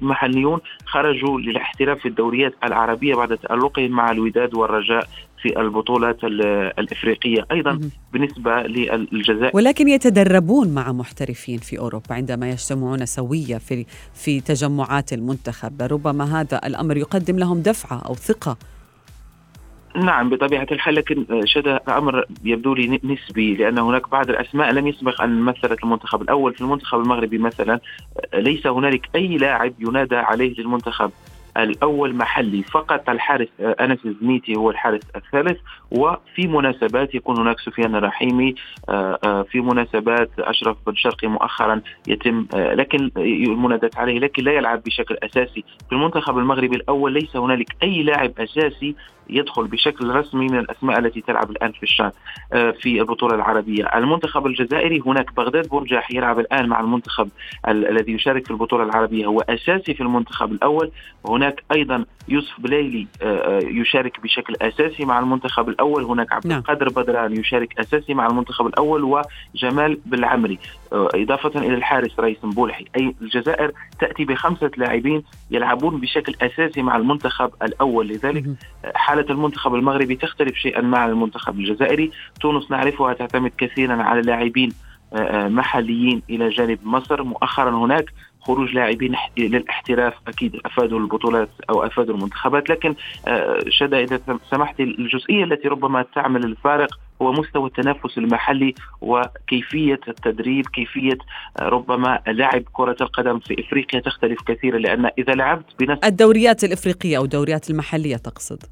محليون 0.01 0.61
خرجوا 0.87 1.41
للاحتراف 1.41 1.99
في 1.99 2.09
الدوريات 2.09 2.55
العربية 2.65 3.15
بعد 3.15 3.39
تألقهم 3.39 3.91
مع 3.91 4.11
الوداد 4.11 4.55
والرجاء. 4.55 5.09
في 5.45 5.61
البطولات 5.61 6.25
الإفريقية. 6.79 7.47
أيضا 7.53 7.81
بالنسبة 8.13 8.63
للجزائر. 8.63 9.51
ولكن 9.55 9.89
يتدربون 9.89 10.75
مع 10.75 10.93
محترفين 10.93 11.59
في 11.59 11.79
أوروبا 11.79 12.15
عندما 12.15 12.51
يجتمعون 12.51 13.07
سوية 13.07 13.59
في 13.59 13.87
في 14.15 14.41
تجمعات 14.41 15.13
المنتخب. 15.13 15.83
ربما 15.83 16.41
هذا 16.41 16.61
الأمر 16.67 16.97
يقدم 16.97 17.39
لهم 17.39 17.63
دفعة 17.63 18.03
أو 18.07 18.15
ثقة. 18.15 18.57
نعم 19.97 20.31
بطبيعة 20.31 20.67
الحال 20.73 20.95
لكن 20.95 21.27
شد 21.45 21.69
أمر 21.89 22.25
يبدو 22.45 22.75
لي 22.75 23.01
نسبي 23.05 23.55
لأن 23.55 23.79
هناك 23.79 24.11
بعض 24.11 24.31
الأسماء 24.31 24.73
لم 24.73 24.87
يسبق 24.87 25.23
أن 25.23 25.41
مثلت 25.41 25.85
المنتخب. 25.85 26.23
الأول 26.23 26.55
في 26.55 26.61
المنتخب 26.61 26.99
المغربي 26.99 27.39
مثلا 27.39 27.81
ليس 28.35 28.67
هنالك 28.67 29.09
أي 29.15 29.37
لاعب 29.37 29.73
ينادى 29.81 30.17
عليه 30.17 30.55
للمنتخب. 30.59 31.11
الأول 31.57 32.15
محلي 32.15 32.63
فقط 32.63 33.11
الحارس 33.11 33.49
آه، 33.61 33.77
أنس 33.81 33.99
الزنيتي 34.07 34.57
هو 34.57 34.71
الحارس 34.71 35.03
الثالث 35.17 35.61
وفي 35.91 36.47
مناسبات 36.47 37.15
يكون 37.15 37.39
هناك 37.39 37.61
سفيان 37.61 37.97
الرحيمي 37.97 38.55
آه، 38.89 39.19
آه، 39.25 39.43
في 39.43 39.61
مناسبات 39.61 40.31
أشرف 40.39 40.77
بن 40.87 40.95
شرقي 40.95 41.29
مؤخرا 41.29 41.81
يتم 42.09 42.47
لكن 42.55 43.11
المنادات 43.17 43.99
عليه 43.99 44.19
لكن 44.19 44.45
لا 44.45 44.53
يلعب 44.53 44.83
بشكل 44.83 45.17
أساسي. 45.23 45.65
في 45.89 45.93
المنتخب 45.93 46.39
المغربي 46.39 46.77
الأول 46.77 47.13
ليس 47.13 47.37
هنالك 47.37 47.77
أي 47.83 48.03
لاعب 48.03 48.33
أساسي 48.39 48.95
يدخل 49.31 49.67
بشكل 49.67 50.09
رسمي 50.09 50.47
من 50.47 50.59
الأسماء 50.59 50.99
التي 50.99 51.21
تلعب 51.21 51.51
الآن 51.51 51.73
في 51.73 51.83
الشان 51.83 52.11
في 52.53 53.01
البطولة 53.01 53.35
العربية، 53.35 53.85
المنتخب 53.99 54.47
الجزائري 54.47 55.03
هناك 55.07 55.35
بغداد 55.35 55.69
بورجاح 55.69 56.11
يلعب 56.11 56.39
الآن 56.39 56.69
مع 56.69 56.81
المنتخب 56.81 57.29
الذي 57.69 58.13
يشارك 58.13 58.45
في 58.45 58.51
البطولة 58.51 58.85
العربية. 58.85 59.27
هو 59.27 59.41
أساسي 59.41 59.95
في 59.95 60.01
المنتخب 60.01 60.53
الأول 60.53 60.91
وهناك 61.25 61.44
هناك 61.45 61.65
أيضا 61.73 62.05
يوسف 62.29 62.61
بليلي 62.61 63.07
يشارك 63.63 64.21
بشكل 64.21 64.55
أساسي 64.63 65.05
مع 65.05 65.19
المنتخب 65.19 65.69
الأول 65.69 66.05
هناك 66.05 66.33
عبد 66.33 66.47
نعم. 66.47 66.59
القادر 66.59 66.89
بدران 66.89 67.33
يشارك 67.33 67.81
أساسي 67.81 68.15
مع 68.15 68.27
المنتخب 68.27 68.67
الأول 68.67 69.25
وجمال 69.55 69.99
بالعمري 70.07 70.59
إضافة 70.93 71.61
إلى 71.61 71.75
الحارس 71.75 72.21
رئيس 72.21 72.45
مبولحي 72.45 72.85
أي 72.97 73.15
الجزائر 73.23 73.73
تأتي 74.01 74.25
بخمسة 74.25 74.71
لاعبين 74.77 75.23
يلعبون 75.51 76.01
بشكل 76.01 76.35
أساسي 76.43 76.83
مع 76.83 76.97
المنتخب 76.97 77.51
الأول 77.63 78.09
لذلك. 78.09 78.45
حالة 78.95 79.27
المنتخب 79.31 79.75
المغربي 79.75 80.17
تختلف 80.17 80.57
شيئا 80.57 80.81
ما 80.81 80.99
عن 80.99 81.11
المنتخب 81.11 81.59
الجزائري 81.59 82.11
تونس 82.41 82.71
نعرفها 82.71 83.13
تعتمد 83.13 83.53
كثيرا 83.59 84.03
على 84.03 84.23
لاعبين 84.23 84.73
آه، 85.15 85.17
آه، 85.17 85.49
محليين 85.49 86.23
إلى 86.31 86.49
جانب 86.49 86.79
مصر 86.85 87.23
مؤخرا 87.23 87.71
هناك 87.71 88.05
خروج 88.45 88.71
لاعبين 88.75 89.15
اح- 89.15 89.31
للاحتراف 89.39 90.15
أكيد 90.29 90.57
أفادوا 90.67 90.99
البطولات 90.99 91.49
أو 91.71 91.87
أفادوا 91.87 92.15
المنتخبات 92.15 92.71
لكن 92.71 92.95
آه، 93.29 93.59
شدا 93.69 94.01
إذا 94.03 94.21
سمحت 94.51 94.81
الجزئية 94.81 95.45
التي 95.45 95.69
ربما 95.69 96.05
تعمل 96.15 96.45
الفارق 96.45 96.99
هو 97.23 97.33
مستوى 97.33 97.67
التنافس 97.67 98.19
المحلي 98.19 98.75
وكيفية 99.01 100.01
التدريب 100.09 100.67
كيفية 100.67 101.19
آه، 101.59 101.69
ربما 101.69 102.21
لعب 102.27 102.63
كرة 102.73 102.97
القدم 103.01 103.39
في 103.39 103.61
إفريقيا 103.61 104.01
تختلف 104.01 104.43
كثيرا 104.47 104.79
لأن 104.79 105.11
إذا 105.19 105.33
لعبت 105.35 105.65
بنفس 105.81 106.05
الدوريات 106.05 106.65
الإفريقية 106.65 107.19
أو 107.19 107.25
الدوريات 107.25 107.71
المحلية 107.71 108.17
تقصد؟ 108.17 108.63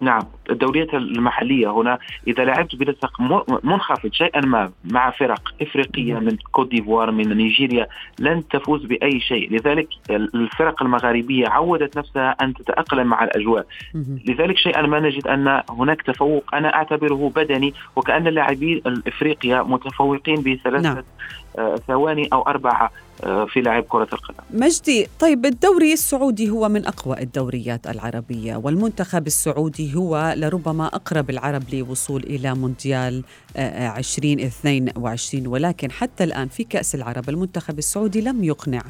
نعم 0.00 0.22
الدوريات 0.50 0.94
المحلية 0.94 1.70
هنا 1.72 1.98
إذا 2.28 2.44
لعبت 2.44 2.76
بنسق 2.76 3.20
منخفض 3.64 4.12
شيئا 4.12 4.40
ما 4.40 4.70
مع 4.84 5.10
فرق 5.10 5.54
إفريقية 5.62 6.14
من 6.14 6.36
كوت 6.52 6.70
ديفوار 6.70 7.10
من 7.10 7.36
نيجيريا 7.36 7.86
لن 8.18 8.48
تفوز 8.48 8.84
بأي 8.84 9.20
شيء 9.20 9.52
لذلك 9.52 9.88
الفرق 10.10 10.82
المغاربية 10.82 11.48
عودت 11.48 11.98
نفسها 11.98 12.36
أن 12.42 12.54
تتأقلم 12.54 13.06
مع 13.06 13.24
الأجواء. 13.24 13.66
لذلك 14.26 14.56
شيئا 14.56 14.82
ما 14.82 15.00
نجد 15.00 15.26
أن 15.26 15.62
هناك 15.70 16.02
تفوق 16.02 16.54
أنا 16.54 16.74
أعتبره 16.74 17.32
بدني 17.36 17.74
وكأن 17.96 18.26
اللاعبين 18.26 18.82
الافريقيا 18.86 19.62
متفوقين 19.62 20.36
بثلاثة 20.36 20.94
نعم. 20.94 21.02
آه، 21.58 21.76
ثواني 21.88 22.28
أو 22.32 22.42
أربعة 22.42 22.90
آه، 23.24 23.44
في 23.44 23.60
لعب 23.60 23.84
كرة 23.88 24.08
القدم. 24.12 24.44
مجدي 24.50 25.06
طيب 25.20 25.46
الدوري 25.46 25.92
السعودي 25.92 26.50
هو 26.50 26.68
من 26.68 26.86
أقوى 26.86 27.20
الدوريات 27.22 27.86
العربية 27.86 28.56
والمنتخب 28.56 29.26
السعودي 29.26 29.94
هو 29.94 30.34
لربما 30.36 30.86
أقرب 30.86 31.30
العرب 31.30 31.62
لوصول 31.72 32.22
إلى 32.22 32.54
مونديال 32.54 33.24
آه، 33.56 33.60
آه، 33.60 33.98
2022 33.98 35.46
ولكن 35.46 35.90
حتى 35.90 36.24
الآن 36.24 36.48
في 36.48 36.64
كأس 36.64 36.94
العرب 36.94 37.28
المنتخب 37.28 37.78
السعودي 37.78 38.20
لم 38.20 38.44
يقنع 38.44 38.82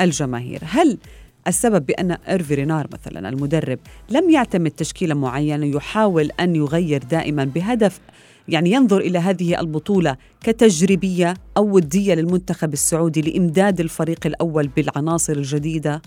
الجماهير. 0.00 0.60
هل 0.64 0.98
السبب 1.46 1.86
بأن 1.86 2.10
إيرفي 2.10 2.54
رينار 2.54 2.86
مثلا 2.92 3.28
المدرب 3.28 3.78
لم 4.10 4.30
يعتمد 4.30 4.70
تشكيلة 4.70 5.14
معينة 5.14 5.66
يحاول 5.76 6.30
أن 6.40 6.56
يغير 6.56 7.02
دائما 7.02 7.44
بهدف 7.44 8.00
يعني 8.48 8.70
ينظر 8.70 8.98
إلى 8.98 9.18
هذه 9.18 9.60
البطولة 9.60 10.16
كتجريبية 10.44 11.34
أو 11.56 11.74
ودية 11.74 12.14
للمنتخب 12.14 12.72
السعودي 12.72 13.20
لإمداد 13.20 13.80
الفريق 13.80 14.26
الأول 14.26 14.68
بالعناصر 14.76 15.32
الجديدة؟ 15.32 16.02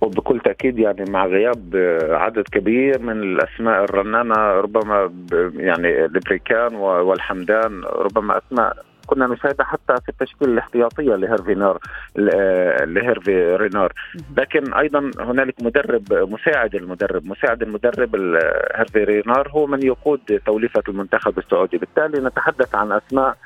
وبكل 0.00 0.40
تأكيد 0.40 0.78
يعني 0.78 1.04
مع 1.10 1.26
غياب 1.26 1.74
آه، 1.74 2.16
عدد 2.16 2.42
كبير 2.52 3.02
من 3.02 3.22
الأسماء 3.22 3.84
الرنانة 3.84 4.34
ربما 4.34 5.12
يعني 5.56 6.04
البريكان 6.04 6.74
والحمدان 6.74 7.82
ربما 7.84 8.38
أسماء 8.38 8.76
كنا 9.10 9.26
نشاهدها 9.26 9.66
حتى 9.66 9.94
في 10.02 10.08
التشكيله 10.08 10.52
الاحتياطية 10.52 11.14
لهيرفي 11.16 11.54
نار 11.54 11.78
ل- 12.16 12.30
آه، 12.34 12.84
لهيرفي 12.84 13.56
رينار 13.56 13.92
لكن 14.36 14.74
أيضا 14.74 15.10
هنالك 15.20 15.54
مدرب 15.62 16.12
مساعد 16.12 16.74
المدرب 16.74 17.26
مساعد 17.26 17.62
المدرب 17.62 18.14
ال- 18.14 18.36
هيرفي 18.74 19.04
رينار 19.04 19.48
هو 19.50 19.66
من 19.66 19.82
يقود 19.82 20.40
توليفة 20.46 20.82
المنتخب 20.88 21.38
السعودي. 21.38 21.78
بالتالي 21.78 22.20
نتحدث 22.20 22.74
عن 22.74 22.92
أسماء 22.92 23.36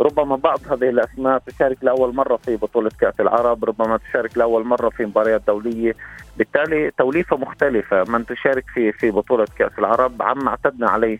ربما 0.00 0.36
بعض 0.36 0.60
هذه 0.70 0.88
الأسماء 0.88 1.38
تشارك 1.38 1.76
لأول 1.82 2.14
مرة 2.14 2.36
في 2.36 2.56
بطولة 2.56 2.90
كأس 3.00 3.14
العرب، 3.20 3.64
ربما 3.64 3.96
تشارك 3.96 4.38
لأول 4.38 4.64
مرة 4.64 4.88
في 4.88 5.04
مباريات 5.06 5.42
دولية، 5.46 5.94
بالتالي 6.36 6.90
توليفة 6.98 7.36
مختلفة 7.36 8.04
من 8.08 8.26
تشارك 8.26 8.64
في 8.74 8.92
في 8.92 9.10
بطولة 9.10 9.46
كأس 9.58 9.72
العرب 9.78 10.22
عما 10.22 10.48
اعتدنا 10.48 10.90
عليه 10.90 11.18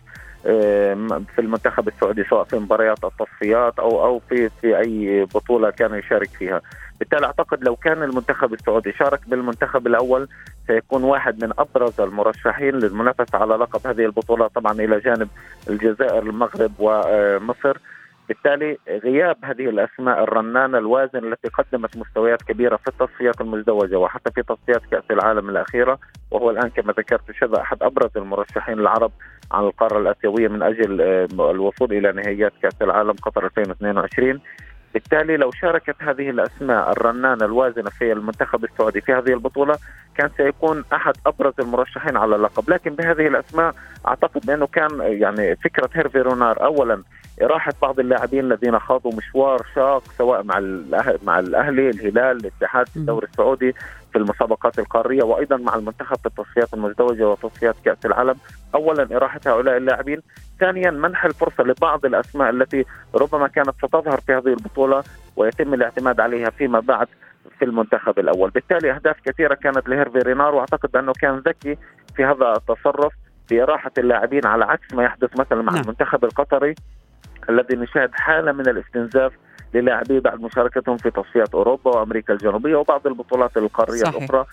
في 1.35 1.39
المنتخب 1.39 1.87
السعودي 1.87 2.23
سواء 2.23 2.43
في 2.43 2.55
مباريات 2.55 3.03
التصفيات 3.03 3.79
أو 3.79 4.05
أو 4.05 4.19
في 4.29 4.49
في 4.49 4.77
أي 4.79 5.25
بطولة 5.25 5.69
كان 5.69 5.93
يشارك 5.95 6.29
فيها، 6.29 6.61
بالتالي 6.99 7.25
أعتقد 7.25 7.63
لو 7.63 7.75
كان 7.75 8.03
المنتخب 8.03 8.53
السعودي 8.53 8.91
شارك 8.91 9.19
بالمنتخب 9.29 9.87
الأول 9.87 10.27
سيكون 10.67 11.03
واحد 11.03 11.43
من 11.45 11.53
أبرز 11.59 12.01
المرشحين 12.01 12.75
للمنافسة 12.75 13.37
على 13.37 13.55
لقب 13.55 13.87
هذه 13.87 14.05
البطولة 14.05 14.47
طبعا 14.47 14.71
إلى 14.73 14.99
جانب 14.99 15.27
الجزائر 15.69 16.19
المغرب 16.19 16.71
ومصر. 16.79 17.77
بالتالي 18.27 18.77
غياب 18.87 19.37
هذه 19.43 19.69
الأسماء 19.69 20.23
الرنانة 20.23 20.77
الوازنة 20.77 21.27
التي 21.27 21.47
قدمت 21.47 21.97
مستويات 21.97 22.41
كبيرة 22.41 22.77
في 22.77 22.87
التصفيات 22.87 23.41
المزدوجة 23.41 23.99
وحتى 23.99 24.31
في 24.31 24.43
تصفيات 24.43 24.81
كأس 24.91 25.03
العالم 25.11 25.49
الأخيرة 25.49 25.99
وهو 26.31 26.49
الآن 26.49 26.69
كما 26.69 26.93
ذكرت 26.93 27.31
شذا 27.31 27.61
أحد 27.61 27.83
أبرز 27.83 28.09
المرشحين 28.17 28.79
العرب 28.79 29.11
على 29.51 29.67
القارة 29.67 29.99
الأسيوية 29.99 30.47
من 30.47 30.63
أجل 30.63 31.01
آه، 31.01 31.51
الوصول 31.51 31.93
إلى 31.93 32.11
نهائيات 32.11 32.53
كأس 32.61 32.81
العالم 32.81 33.11
قطر 33.11 33.45
2022 33.45 34.39
بالتالي 34.93 35.37
لو 35.37 35.51
شاركت 35.51 35.95
هذه 35.99 36.29
الأسماء 36.29 36.91
الرنانة 36.91 37.45
الوازنة 37.45 37.89
في 37.89 38.11
المنتخب 38.11 38.63
السعودي 38.63 39.01
في 39.01 39.13
هذه 39.13 39.33
البطولة 39.33 39.77
كان 40.15 40.29
سيكون 40.37 40.83
أحد 40.93 41.13
أبرز 41.25 41.53
المرشحين 41.59 42.17
على 42.17 42.35
اللقب. 42.35 42.69
لكن 42.69 42.95
بهذه 42.95 43.27
الأسماء 43.27 43.75
أعتقد 44.07 44.45
بأنه 44.45 44.67
كان 44.67 44.99
يعني 45.01 45.55
فكرة 45.55 45.89
هيرفي 45.93 46.21
رونار 46.21 46.63
اولا 46.63 47.03
إراحة 47.41 47.73
بعض 47.81 47.99
اللاعبين 47.99 48.51
الذين 48.51 48.79
خاضوا 48.79 49.11
مشوار 49.13 49.65
شاق 49.75 50.03
سواء 50.17 50.43
مع 50.43 50.57
الأهل 50.57 51.17
مع 51.23 51.39
الأهلي 51.39 51.89
الهلال 51.89 52.37
الاتحاد 52.37 52.87
في 52.87 52.97
الدوري 52.97 53.27
السعودي 53.27 53.73
في 54.11 54.17
المسابقات 54.17 54.79
القارية 54.79 55.23
وأيضا 55.23 55.57
مع 55.57 55.75
المنتخب 55.75 56.17
في 56.17 56.25
التصفيات 56.25 56.73
المزدوجة 56.73 57.29
وتصفيات 57.29 57.75
كأس 57.85 58.05
العالم. 58.05 58.35
أولا 58.75 59.17
إراحة 59.17 59.39
هؤلاء 59.45 59.77
اللاعبين. 59.77 60.21
ثانيا 60.59 60.91
منح 60.91 61.25
الفرصة 61.25 61.63
لبعض 61.63 62.05
الأسماء 62.05 62.49
التي 62.49 62.85
ربما 63.15 63.47
كانت 63.47 63.73
ستظهر 63.77 64.19
في 64.21 64.33
هذه 64.33 64.47
البطولة 64.47 65.03
ويتم 65.35 65.73
الاعتماد 65.73 66.19
عليها 66.19 66.49
فيما 66.49 66.79
بعد 66.79 67.07
في 67.59 67.65
المنتخب 67.65 68.19
الأول. 68.19 68.49
بالتالي 68.49 68.91
أهداف 68.91 69.15
كثيرة 69.25 69.53
كانت 69.53 69.89
لهيرفي 69.89 70.19
رينار 70.19 70.55
وأعتقد 70.55 70.95
أنه 70.95 71.13
كان 71.21 71.37
ذكي 71.37 71.77
في 72.15 72.25
هذا 72.25 72.53
التصرف 72.57 73.13
بإراحة 73.49 73.91
اللاعبين 73.97 74.45
على 74.45 74.65
عكس 74.65 74.93
ما 74.93 75.03
يحدث 75.03 75.39
مثلا 75.39 75.61
مع 75.61 75.73
نعم. 75.73 75.81
المنتخب 75.81 76.25
القطري. 76.25 76.75
الذي 77.49 77.75
نشاهد 77.75 78.09
حالة 78.13 78.51
من 78.51 78.69
الاستنزاف 78.69 79.31
للاعبيه 79.73 80.19
بعد 80.19 80.41
مشاركتهم 80.41 80.97
في 80.97 81.11
تصفيات 81.11 81.53
أوروبا 81.53 81.91
وأمريكا 81.91 82.33
الجنوبية 82.33 82.75
وبعض 82.75 83.07
البطولات 83.07 83.57
القارية 83.57 84.03
صحيح. 84.03 84.15
الأخرى 84.15 84.45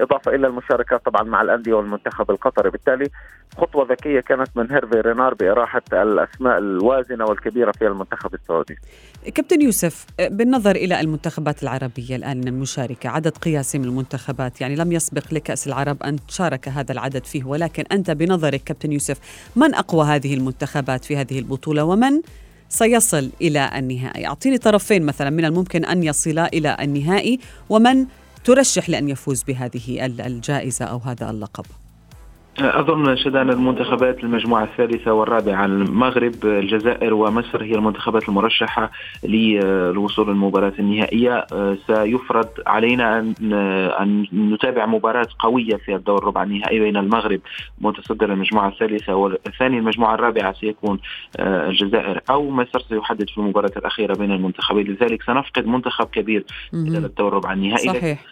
إضافة 0.00 0.34
إلى 0.34 0.46
المشاركات 0.46 1.04
طبعا 1.04 1.22
مع 1.22 1.42
الأندية 1.42 1.74
والمنتخب 1.74 2.30
القطري. 2.30 2.70
بالتالي 2.70 3.06
خطوة 3.58 3.86
ذكية 3.90 4.20
كانت 4.20 4.48
من 4.56 4.70
هيرفي 4.72 5.00
رينار 5.00 5.34
بإراحة 5.34 5.82
الأسماء 5.92 6.58
الوازنة 6.58 7.24
والكبيرة 7.24 7.72
في 7.72 7.86
المنتخب 7.86 8.34
السعودي. 8.34 8.78
كابتن 9.34 9.60
يوسف 9.60 10.06
بالنظر 10.30 10.76
إلى 10.76 11.00
المنتخبات 11.00 11.62
العربية 11.62 12.16
الآن 12.16 12.48
المشاركة 12.48 13.08
عدد 13.08 13.36
قياسي 13.36 13.78
من 13.78 13.84
المنتخبات 13.84 14.60
يعني 14.60 14.76
لم 14.76 14.92
يسبق 14.92 15.22
لكأس 15.32 15.66
العرب 15.66 16.02
أن 16.02 16.16
شارك 16.28 16.68
هذا 16.68 16.92
العدد 16.92 17.24
فيه 17.24 17.44
ولكن 17.44 17.84
أنت 17.92 18.10
بنظرك 18.10 18.64
كابتن 18.64 18.92
يوسف 18.92 19.18
من 19.56 19.74
أقوى 19.74 20.04
هذه 20.06 20.34
المنتخبات 20.34 21.04
في 21.04 21.16
هذه 21.16 21.38
البطولة 21.38 21.84
ومن 21.84 22.20
سيصل 22.68 23.30
إلى 23.40 23.70
النهائي؟ 23.76 24.26
أعطيني 24.26 24.58
طرفين 24.58 25.02
مثلا 25.06 25.30
من 25.30 25.44
الممكن 25.44 25.84
أن 25.84 26.02
يصلا 26.02 26.46
إلى 26.46 26.76
النهائي 26.80 27.40
ومن 27.68 28.06
ترشح 28.44 28.90
لأن 28.90 29.08
يفوز 29.08 29.42
بهذه 29.42 30.06
الجائزة 30.06 30.84
أو 30.84 30.98
هذا 30.98 31.30
اللقب. 31.30 31.64
أظن 32.58 33.16
شدان 33.16 33.50
المنتخبات 33.50 34.24
المجموعة 34.24 34.64
الثالثة 34.64 35.12
والرابعة 35.12 35.64
المغرب 35.64 36.34
الجزائر 36.44 37.14
ومصر 37.14 37.62
هي 37.62 37.74
المنتخبات 37.74 38.28
المرشحة 38.28 38.90
للوصول 39.24 40.28
للمباراة 40.28 40.72
النهائية. 40.78 41.46
سيفرض 41.86 42.48
علينا 42.66 43.18
أن 43.18 43.34
أن 44.00 44.26
نتابع 44.52 44.86
مباراة 44.86 45.26
قوية 45.38 45.76
في 45.76 45.94
الدور 45.94 46.24
ربع 46.24 46.42
النهائي 46.42 46.80
بين 46.80 46.96
المغرب 46.96 47.40
متصدر 47.80 48.32
المجموعة 48.32 48.68
الثالثة 48.68 49.14
والثاني 49.14 49.78
المجموعة 49.78 50.14
الرابعة 50.14 50.52
سيكون 50.52 50.98
الجزائر 51.38 52.20
أو 52.30 52.50
مصر. 52.50 52.80
سيحدد 52.88 53.28
في 53.30 53.38
المباراة 53.38 53.72
الأخيرة 53.76 54.14
بين 54.14 54.32
المنتخبين. 54.32 54.86
لذلك 54.86 55.22
سنفقد 55.22 55.66
منتخب 55.66 56.06
كبير 56.06 56.44
إلى 56.74 56.98
الدور 56.98 57.32
ربع 57.32 57.52
النهائي. 57.52 57.88
صحيح. 57.88 58.24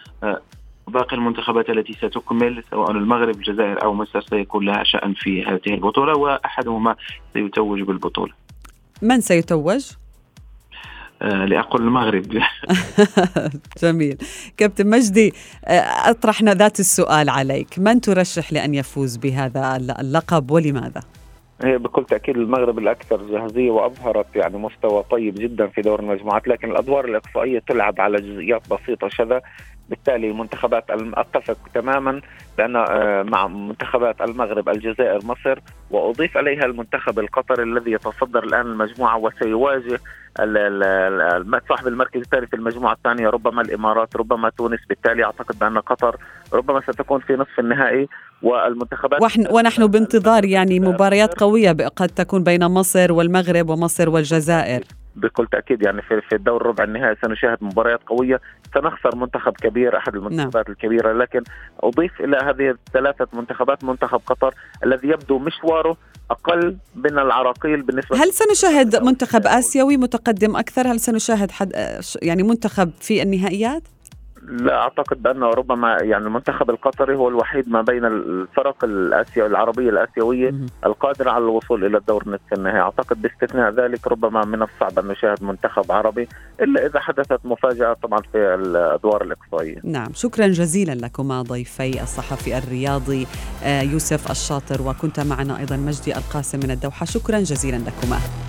باقي 0.89 1.15
المنتخبات 1.15 1.69
التي 1.69 1.93
ستكمل 1.93 2.63
سواء 2.71 2.91
المغرب 2.91 3.35
الجزائر 3.35 3.83
أو 3.83 3.93
مصر 3.93 4.21
سيكون 4.21 4.65
لها 4.65 4.83
شأن 4.83 5.13
في 5.13 5.45
هذه 5.45 5.73
البطولة 5.73 6.17
وأحدهما 6.17 6.95
سيتوج 7.33 7.81
بالبطولة. 7.81 8.33
من 9.01 9.21
سيتوج؟ 9.21 9.91
لاقول 11.21 11.81
المغرب. 11.81 12.25
جميل. 13.83 14.17
كابتن 14.57 14.89
مجدي 14.89 15.33
أطرحنا 16.05 16.53
ذات 16.53 16.79
السؤال 16.79 17.29
عليك. 17.29 17.79
من 17.79 18.01
ترشح 18.01 18.53
لأن 18.53 18.75
يفوز 18.75 19.17
بهذا 19.17 19.75
اللقب 19.99 20.51
ولماذا؟ 20.51 21.01
هي 21.63 21.77
بكل 21.77 22.05
تأكيد 22.05 22.37
المغرب 22.37 22.79
الأكثر 22.79 23.21
جاهزية 23.31 23.71
واظهرت 23.71 24.35
يعني 24.35 24.57
مستوى 24.57 25.03
طيب 25.11 25.35
جدا 25.35 25.67
في 25.67 25.81
دور 25.81 25.99
المجموعات 25.99 26.47
لكن 26.47 26.71
الأدوار 26.71 27.05
الإقصائية 27.05 27.59
تلعب 27.67 28.01
على 28.01 28.17
جزئيات 28.17 28.61
بسيطة 28.69 29.09
شذا. 29.09 29.41
بالتالي 29.89 30.27
المنتخبات 30.31 30.83
أتفق 30.91 31.57
تماما 31.73 32.21
بأن 32.57 32.75
آه، 32.75 33.23
مع 33.23 33.47
منتخبات 33.47 34.21
المغرب 34.21 34.69
الجزائر 34.69 35.19
مصر 35.25 35.59
وأضيف 35.91 36.37
عليها 36.37 36.65
المنتخب 36.65 37.19
القطري 37.19 37.63
الذي 37.63 37.91
يتصدر 37.91 38.43
الآن 38.43 38.65
المجموعة 38.65 39.17
وسيواجه 39.17 39.99
صاحب 41.69 41.87
المركز 41.87 42.21
الثاني 42.21 42.47
في 42.47 42.55
المجموعة 42.55 42.93
الثانية 42.93 43.29
ربما 43.29 43.61
الإمارات 43.61 44.15
ربما 44.15 44.49
تونس. 44.49 44.79
بالتالي 44.89 45.23
أعتقد 45.23 45.59
بأن 45.59 45.77
قطر 45.77 46.15
ربما 46.53 46.81
ستكون 46.81 47.19
في 47.19 47.33
نصف 47.33 47.59
النهائي 47.59 48.07
والمنتخبات 48.41 49.21
ونحن, 49.21 49.47
ونحن 49.51 49.87
بانتظار 49.87 50.45
يعني 50.45 50.79
مباريات 50.79 51.39
قوية 51.39 51.71
قد 51.95 52.09
تكون 52.09 52.43
بين 52.43 52.65
مصر 52.65 53.11
والمغرب 53.11 53.69
ومصر 53.69 54.09
والجزائر. 54.09 54.83
بكل 55.15 55.47
تأكيد 55.51 55.81
يعني 55.81 56.01
في 56.01 56.21
في 56.21 56.35
الدور 56.35 56.65
ربع 56.65 56.83
النهائي 56.83 57.15
سنشاهد 57.21 57.57
مباريات 57.61 57.99
قوية 58.07 58.41
سنخسر 58.73 59.15
منتخب 59.15 59.53
كبير 59.53 59.97
أحد 59.97 60.15
المنتخبات 60.15 60.65
نعم. 60.67 60.75
الكبيرة 60.75 61.13
لكن 61.13 61.43
أضيف 61.79 62.21
إلى 62.21 62.37
هذه 62.37 62.69
الثلاثة 62.69 63.27
منتخبات 63.33 63.83
منتخب 63.83 64.21
قطر 64.25 64.53
الذي 64.83 65.07
يبدو 65.07 65.39
مشواره 65.39 65.97
أقل 66.31 66.77
من 66.95 67.19
العراقيل 67.19 67.81
بالنسبة 67.81 68.23
هل 68.23 68.33
سنشاهد 68.33 69.03
منتخب 69.03 69.47
آسيوي 69.47 69.97
متقدم 69.97 70.55
أكثر 70.55 70.87
هل 70.91 70.99
سنشاهد 70.99 71.51
حد 71.51 71.73
يعني 72.21 72.43
منتخب 72.43 72.91
في 72.99 73.21
النهائيات 73.21 73.83
لا 74.47 74.77
أعتقد 74.77 75.23
بانه 75.23 75.49
ربما 75.49 75.97
يعني 76.01 76.25
المنتخب 76.25 76.69
القطري 76.69 77.15
هو 77.15 77.29
الوحيد 77.29 77.69
ما 77.69 77.81
بين 77.81 78.05
الفرق 78.05 78.83
الاسيا 78.83 79.45
العربية 79.45 79.89
الآسيوية 79.89 80.53
القادرة 80.85 81.31
على 81.31 81.43
الوصول 81.43 81.85
إلى 81.85 81.97
الدور 81.97 82.23
نصف 82.27 82.53
النهائي، 82.53 82.79
أعتقد 82.79 83.21
باستثناء 83.21 83.71
ذلك 83.71 84.07
ربما 84.07 84.45
من 84.45 84.61
الصعب 84.61 84.99
أن 84.99 85.07
نشاهد 85.07 85.43
منتخب 85.43 85.91
عربي 85.91 86.27
إلا 86.61 86.85
إذا 86.85 86.99
حدثت 86.99 87.39
مفاجأة 87.43 87.93
طبعا 87.93 88.19
في 88.19 88.37
الأدوار 88.37 89.23
الإقصائية. 89.23 89.81
نعم، 89.83 90.13
شكرا 90.13 90.47
جزيلا 90.47 90.91
لكما 90.91 91.41
ضيفي 91.41 92.03
الصحفي 92.03 92.57
الرياضي 92.57 93.27
آه، 93.63 93.81
يوسف 93.81 94.31
الشاطر 94.31 94.81
وكنت 94.81 95.19
معنا 95.19 95.59
أيضا 95.59 95.77
مجدي 95.77 96.17
القاسم 96.17 96.59
من 96.63 96.71
الدوحة، 96.71 97.05
شكرا 97.05 97.39
جزيلا 97.39 97.77
لكما. 97.77 98.48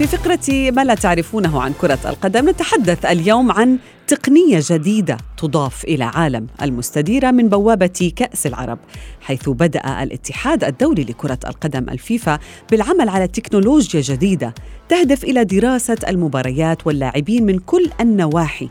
في 0.00 0.06
فقرة 0.06 0.70
ما 0.70 0.84
لا 0.84 0.94
تعرفونه 0.94 1.62
عن 1.62 1.72
كرة 1.72 1.98
القدم 2.06 2.48
نتحدث 2.48 3.06
اليوم 3.06 3.52
عن 3.52 3.78
تقنية 4.06 4.60
جديدة 4.70 5.16
تضاف 5.36 5.84
إلى 5.84 6.04
عالم 6.04 6.46
المستديرة 6.62 7.30
من 7.30 7.48
بوابة 7.48 8.12
كأس 8.16 8.46
العرب 8.46 8.78
حيث 9.20 9.48
بدأ 9.48 10.02
الاتحاد 10.02 10.64
الدولي 10.64 11.04
لكرة 11.04 11.38
القدم 11.46 11.88
الفيفا 11.88 12.38
بالعمل 12.70 13.08
على 13.08 13.28
تكنولوجيا 13.28 14.00
جديدة 14.00 14.54
تهدف 14.90 15.24
إلى 15.24 15.44
دراسة 15.44 15.96
المباريات 16.08 16.86
واللاعبين 16.86 17.46
من 17.46 17.58
كل 17.58 17.90
النواحي. 18.00 18.68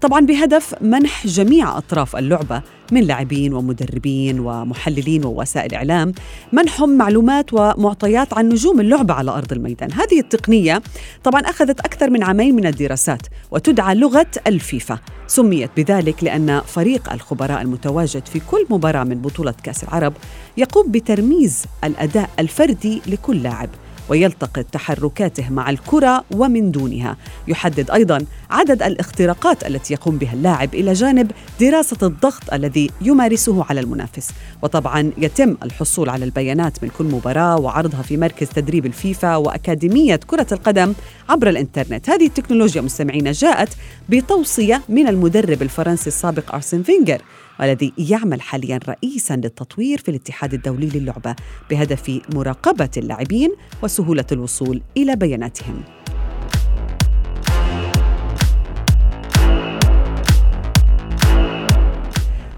طبعا 0.00 0.20
بهدف 0.26 0.74
منح 0.82 1.26
جميع 1.26 1.78
أطراف 1.78 2.16
اللعبة 2.16 2.62
من 2.92 3.00
لاعبين 3.00 3.54
ومدربين 3.54 4.40
ومحللين 4.40 5.24
ووسائل 5.24 5.74
إعلام 5.74 6.12
منحهم 6.52 6.98
معلومات 6.98 7.52
ومعطيات 7.52 8.34
عن 8.34 8.48
نجوم 8.48 8.80
اللعبة 8.80 9.14
على 9.14 9.30
أرض 9.30 9.52
الميدان. 9.52 9.92
هذه 9.92 10.20
التقنية 10.20 10.82
طبعا 11.24 11.40
أخذت 11.40 11.80
أكثر 11.80 12.10
من 12.10 12.22
عامين 12.22 12.56
من 12.56 12.66
الدراسات 12.66 13.22
وتدعى 13.50 13.94
لغة 13.94 14.30
الفيفا. 14.46 14.98
سميت 15.26 15.70
بذلك 15.76 16.24
لأن 16.24 16.60
فريق 16.66 17.12
الخبراء 17.12 17.62
المتواجد 17.62 18.26
في 18.26 18.40
كل 18.50 18.66
مباراة 18.70 19.04
من 19.04 19.22
بطولة 19.22 19.54
كأس 19.62 19.84
العرب 19.84 20.12
يقوم 20.56 20.90
بترميز 20.90 21.64
الأداء 21.84 22.30
الفردي 22.38 23.02
لكل 23.06 23.42
لاعب. 23.42 23.68
ويلتقط 24.08 24.66
تحركاته 24.72 25.50
مع 25.50 25.70
الكرة 25.70 26.24
ومن 26.34 26.70
دونها. 26.70 27.16
يحدد 27.48 27.90
أيضا 27.90 28.24
عدد 28.50 28.82
الاختراقات 28.82 29.66
التي 29.66 29.94
يقوم 29.94 30.18
بها 30.18 30.32
اللاعب 30.32 30.74
إلى 30.74 30.92
جانب 30.92 31.30
دراسة 31.60 31.96
الضغط 32.02 32.52
الذي 32.52 32.90
يمارسه 33.00 33.64
على 33.64 33.80
المنافس. 33.80 34.30
وطبعا 34.62 35.12
يتم 35.18 35.56
الحصول 35.62 36.08
على 36.08 36.24
البيانات 36.24 36.84
من 36.84 36.90
كل 36.98 37.04
مباراة 37.04 37.56
وعرضها 37.60 38.02
في 38.02 38.16
مركز 38.16 38.48
تدريب 38.48 38.86
الفيفا 38.86 39.36
وأكاديمية 39.36 40.16
كرة 40.16 40.46
القدم 40.52 40.94
عبر 41.28 41.48
الإنترنت. 41.48 42.10
هذه 42.10 42.26
التكنولوجيا 42.26 42.80
مستمعين 42.80 43.32
جاءت 43.32 43.68
بتوصية 44.08 44.82
من 44.88 45.08
المدرب 45.08 45.62
الفرنسي 45.62 46.06
السابق 46.06 46.54
أرسن 46.54 46.82
فينجر. 46.82 47.22
والذي 47.60 47.92
يعمل 47.98 48.40
حاليا 48.42 48.80
رئيسا 48.88 49.36
للتطوير 49.36 49.98
في 49.98 50.08
الاتحاد 50.08 50.54
الدولي 50.54 50.88
للعبة 50.88 51.36
بهدف 51.70 52.20
مراقبة 52.34 52.90
اللاعبين 52.96 53.54
وسهولة 53.82 54.26
الوصول 54.32 54.82
إلى 54.96 55.16
بياناتهم. 55.16 55.82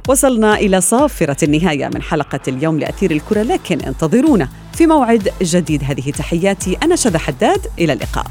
وصلنا 0.09 0.55
إلى 0.55 0.81
صافرة 0.81 1.45
النهاية 1.45 1.91
من 1.95 2.03
حلقة 2.03 2.41
اليوم 2.49 2.79
لأثير 2.79 3.11
الكرة 3.11 3.43
لكن 3.43 3.81
انتظرونا 3.81 4.49
في 4.75 4.87
موعد 4.87 5.29
جديد. 5.43 5.85
هذه 5.85 6.11
تحياتي 6.11 6.77
أنا 6.83 6.97
شذى 6.97 7.19
حداد. 7.19 7.67
إلى 7.79 7.93
اللقاء. 7.93 8.27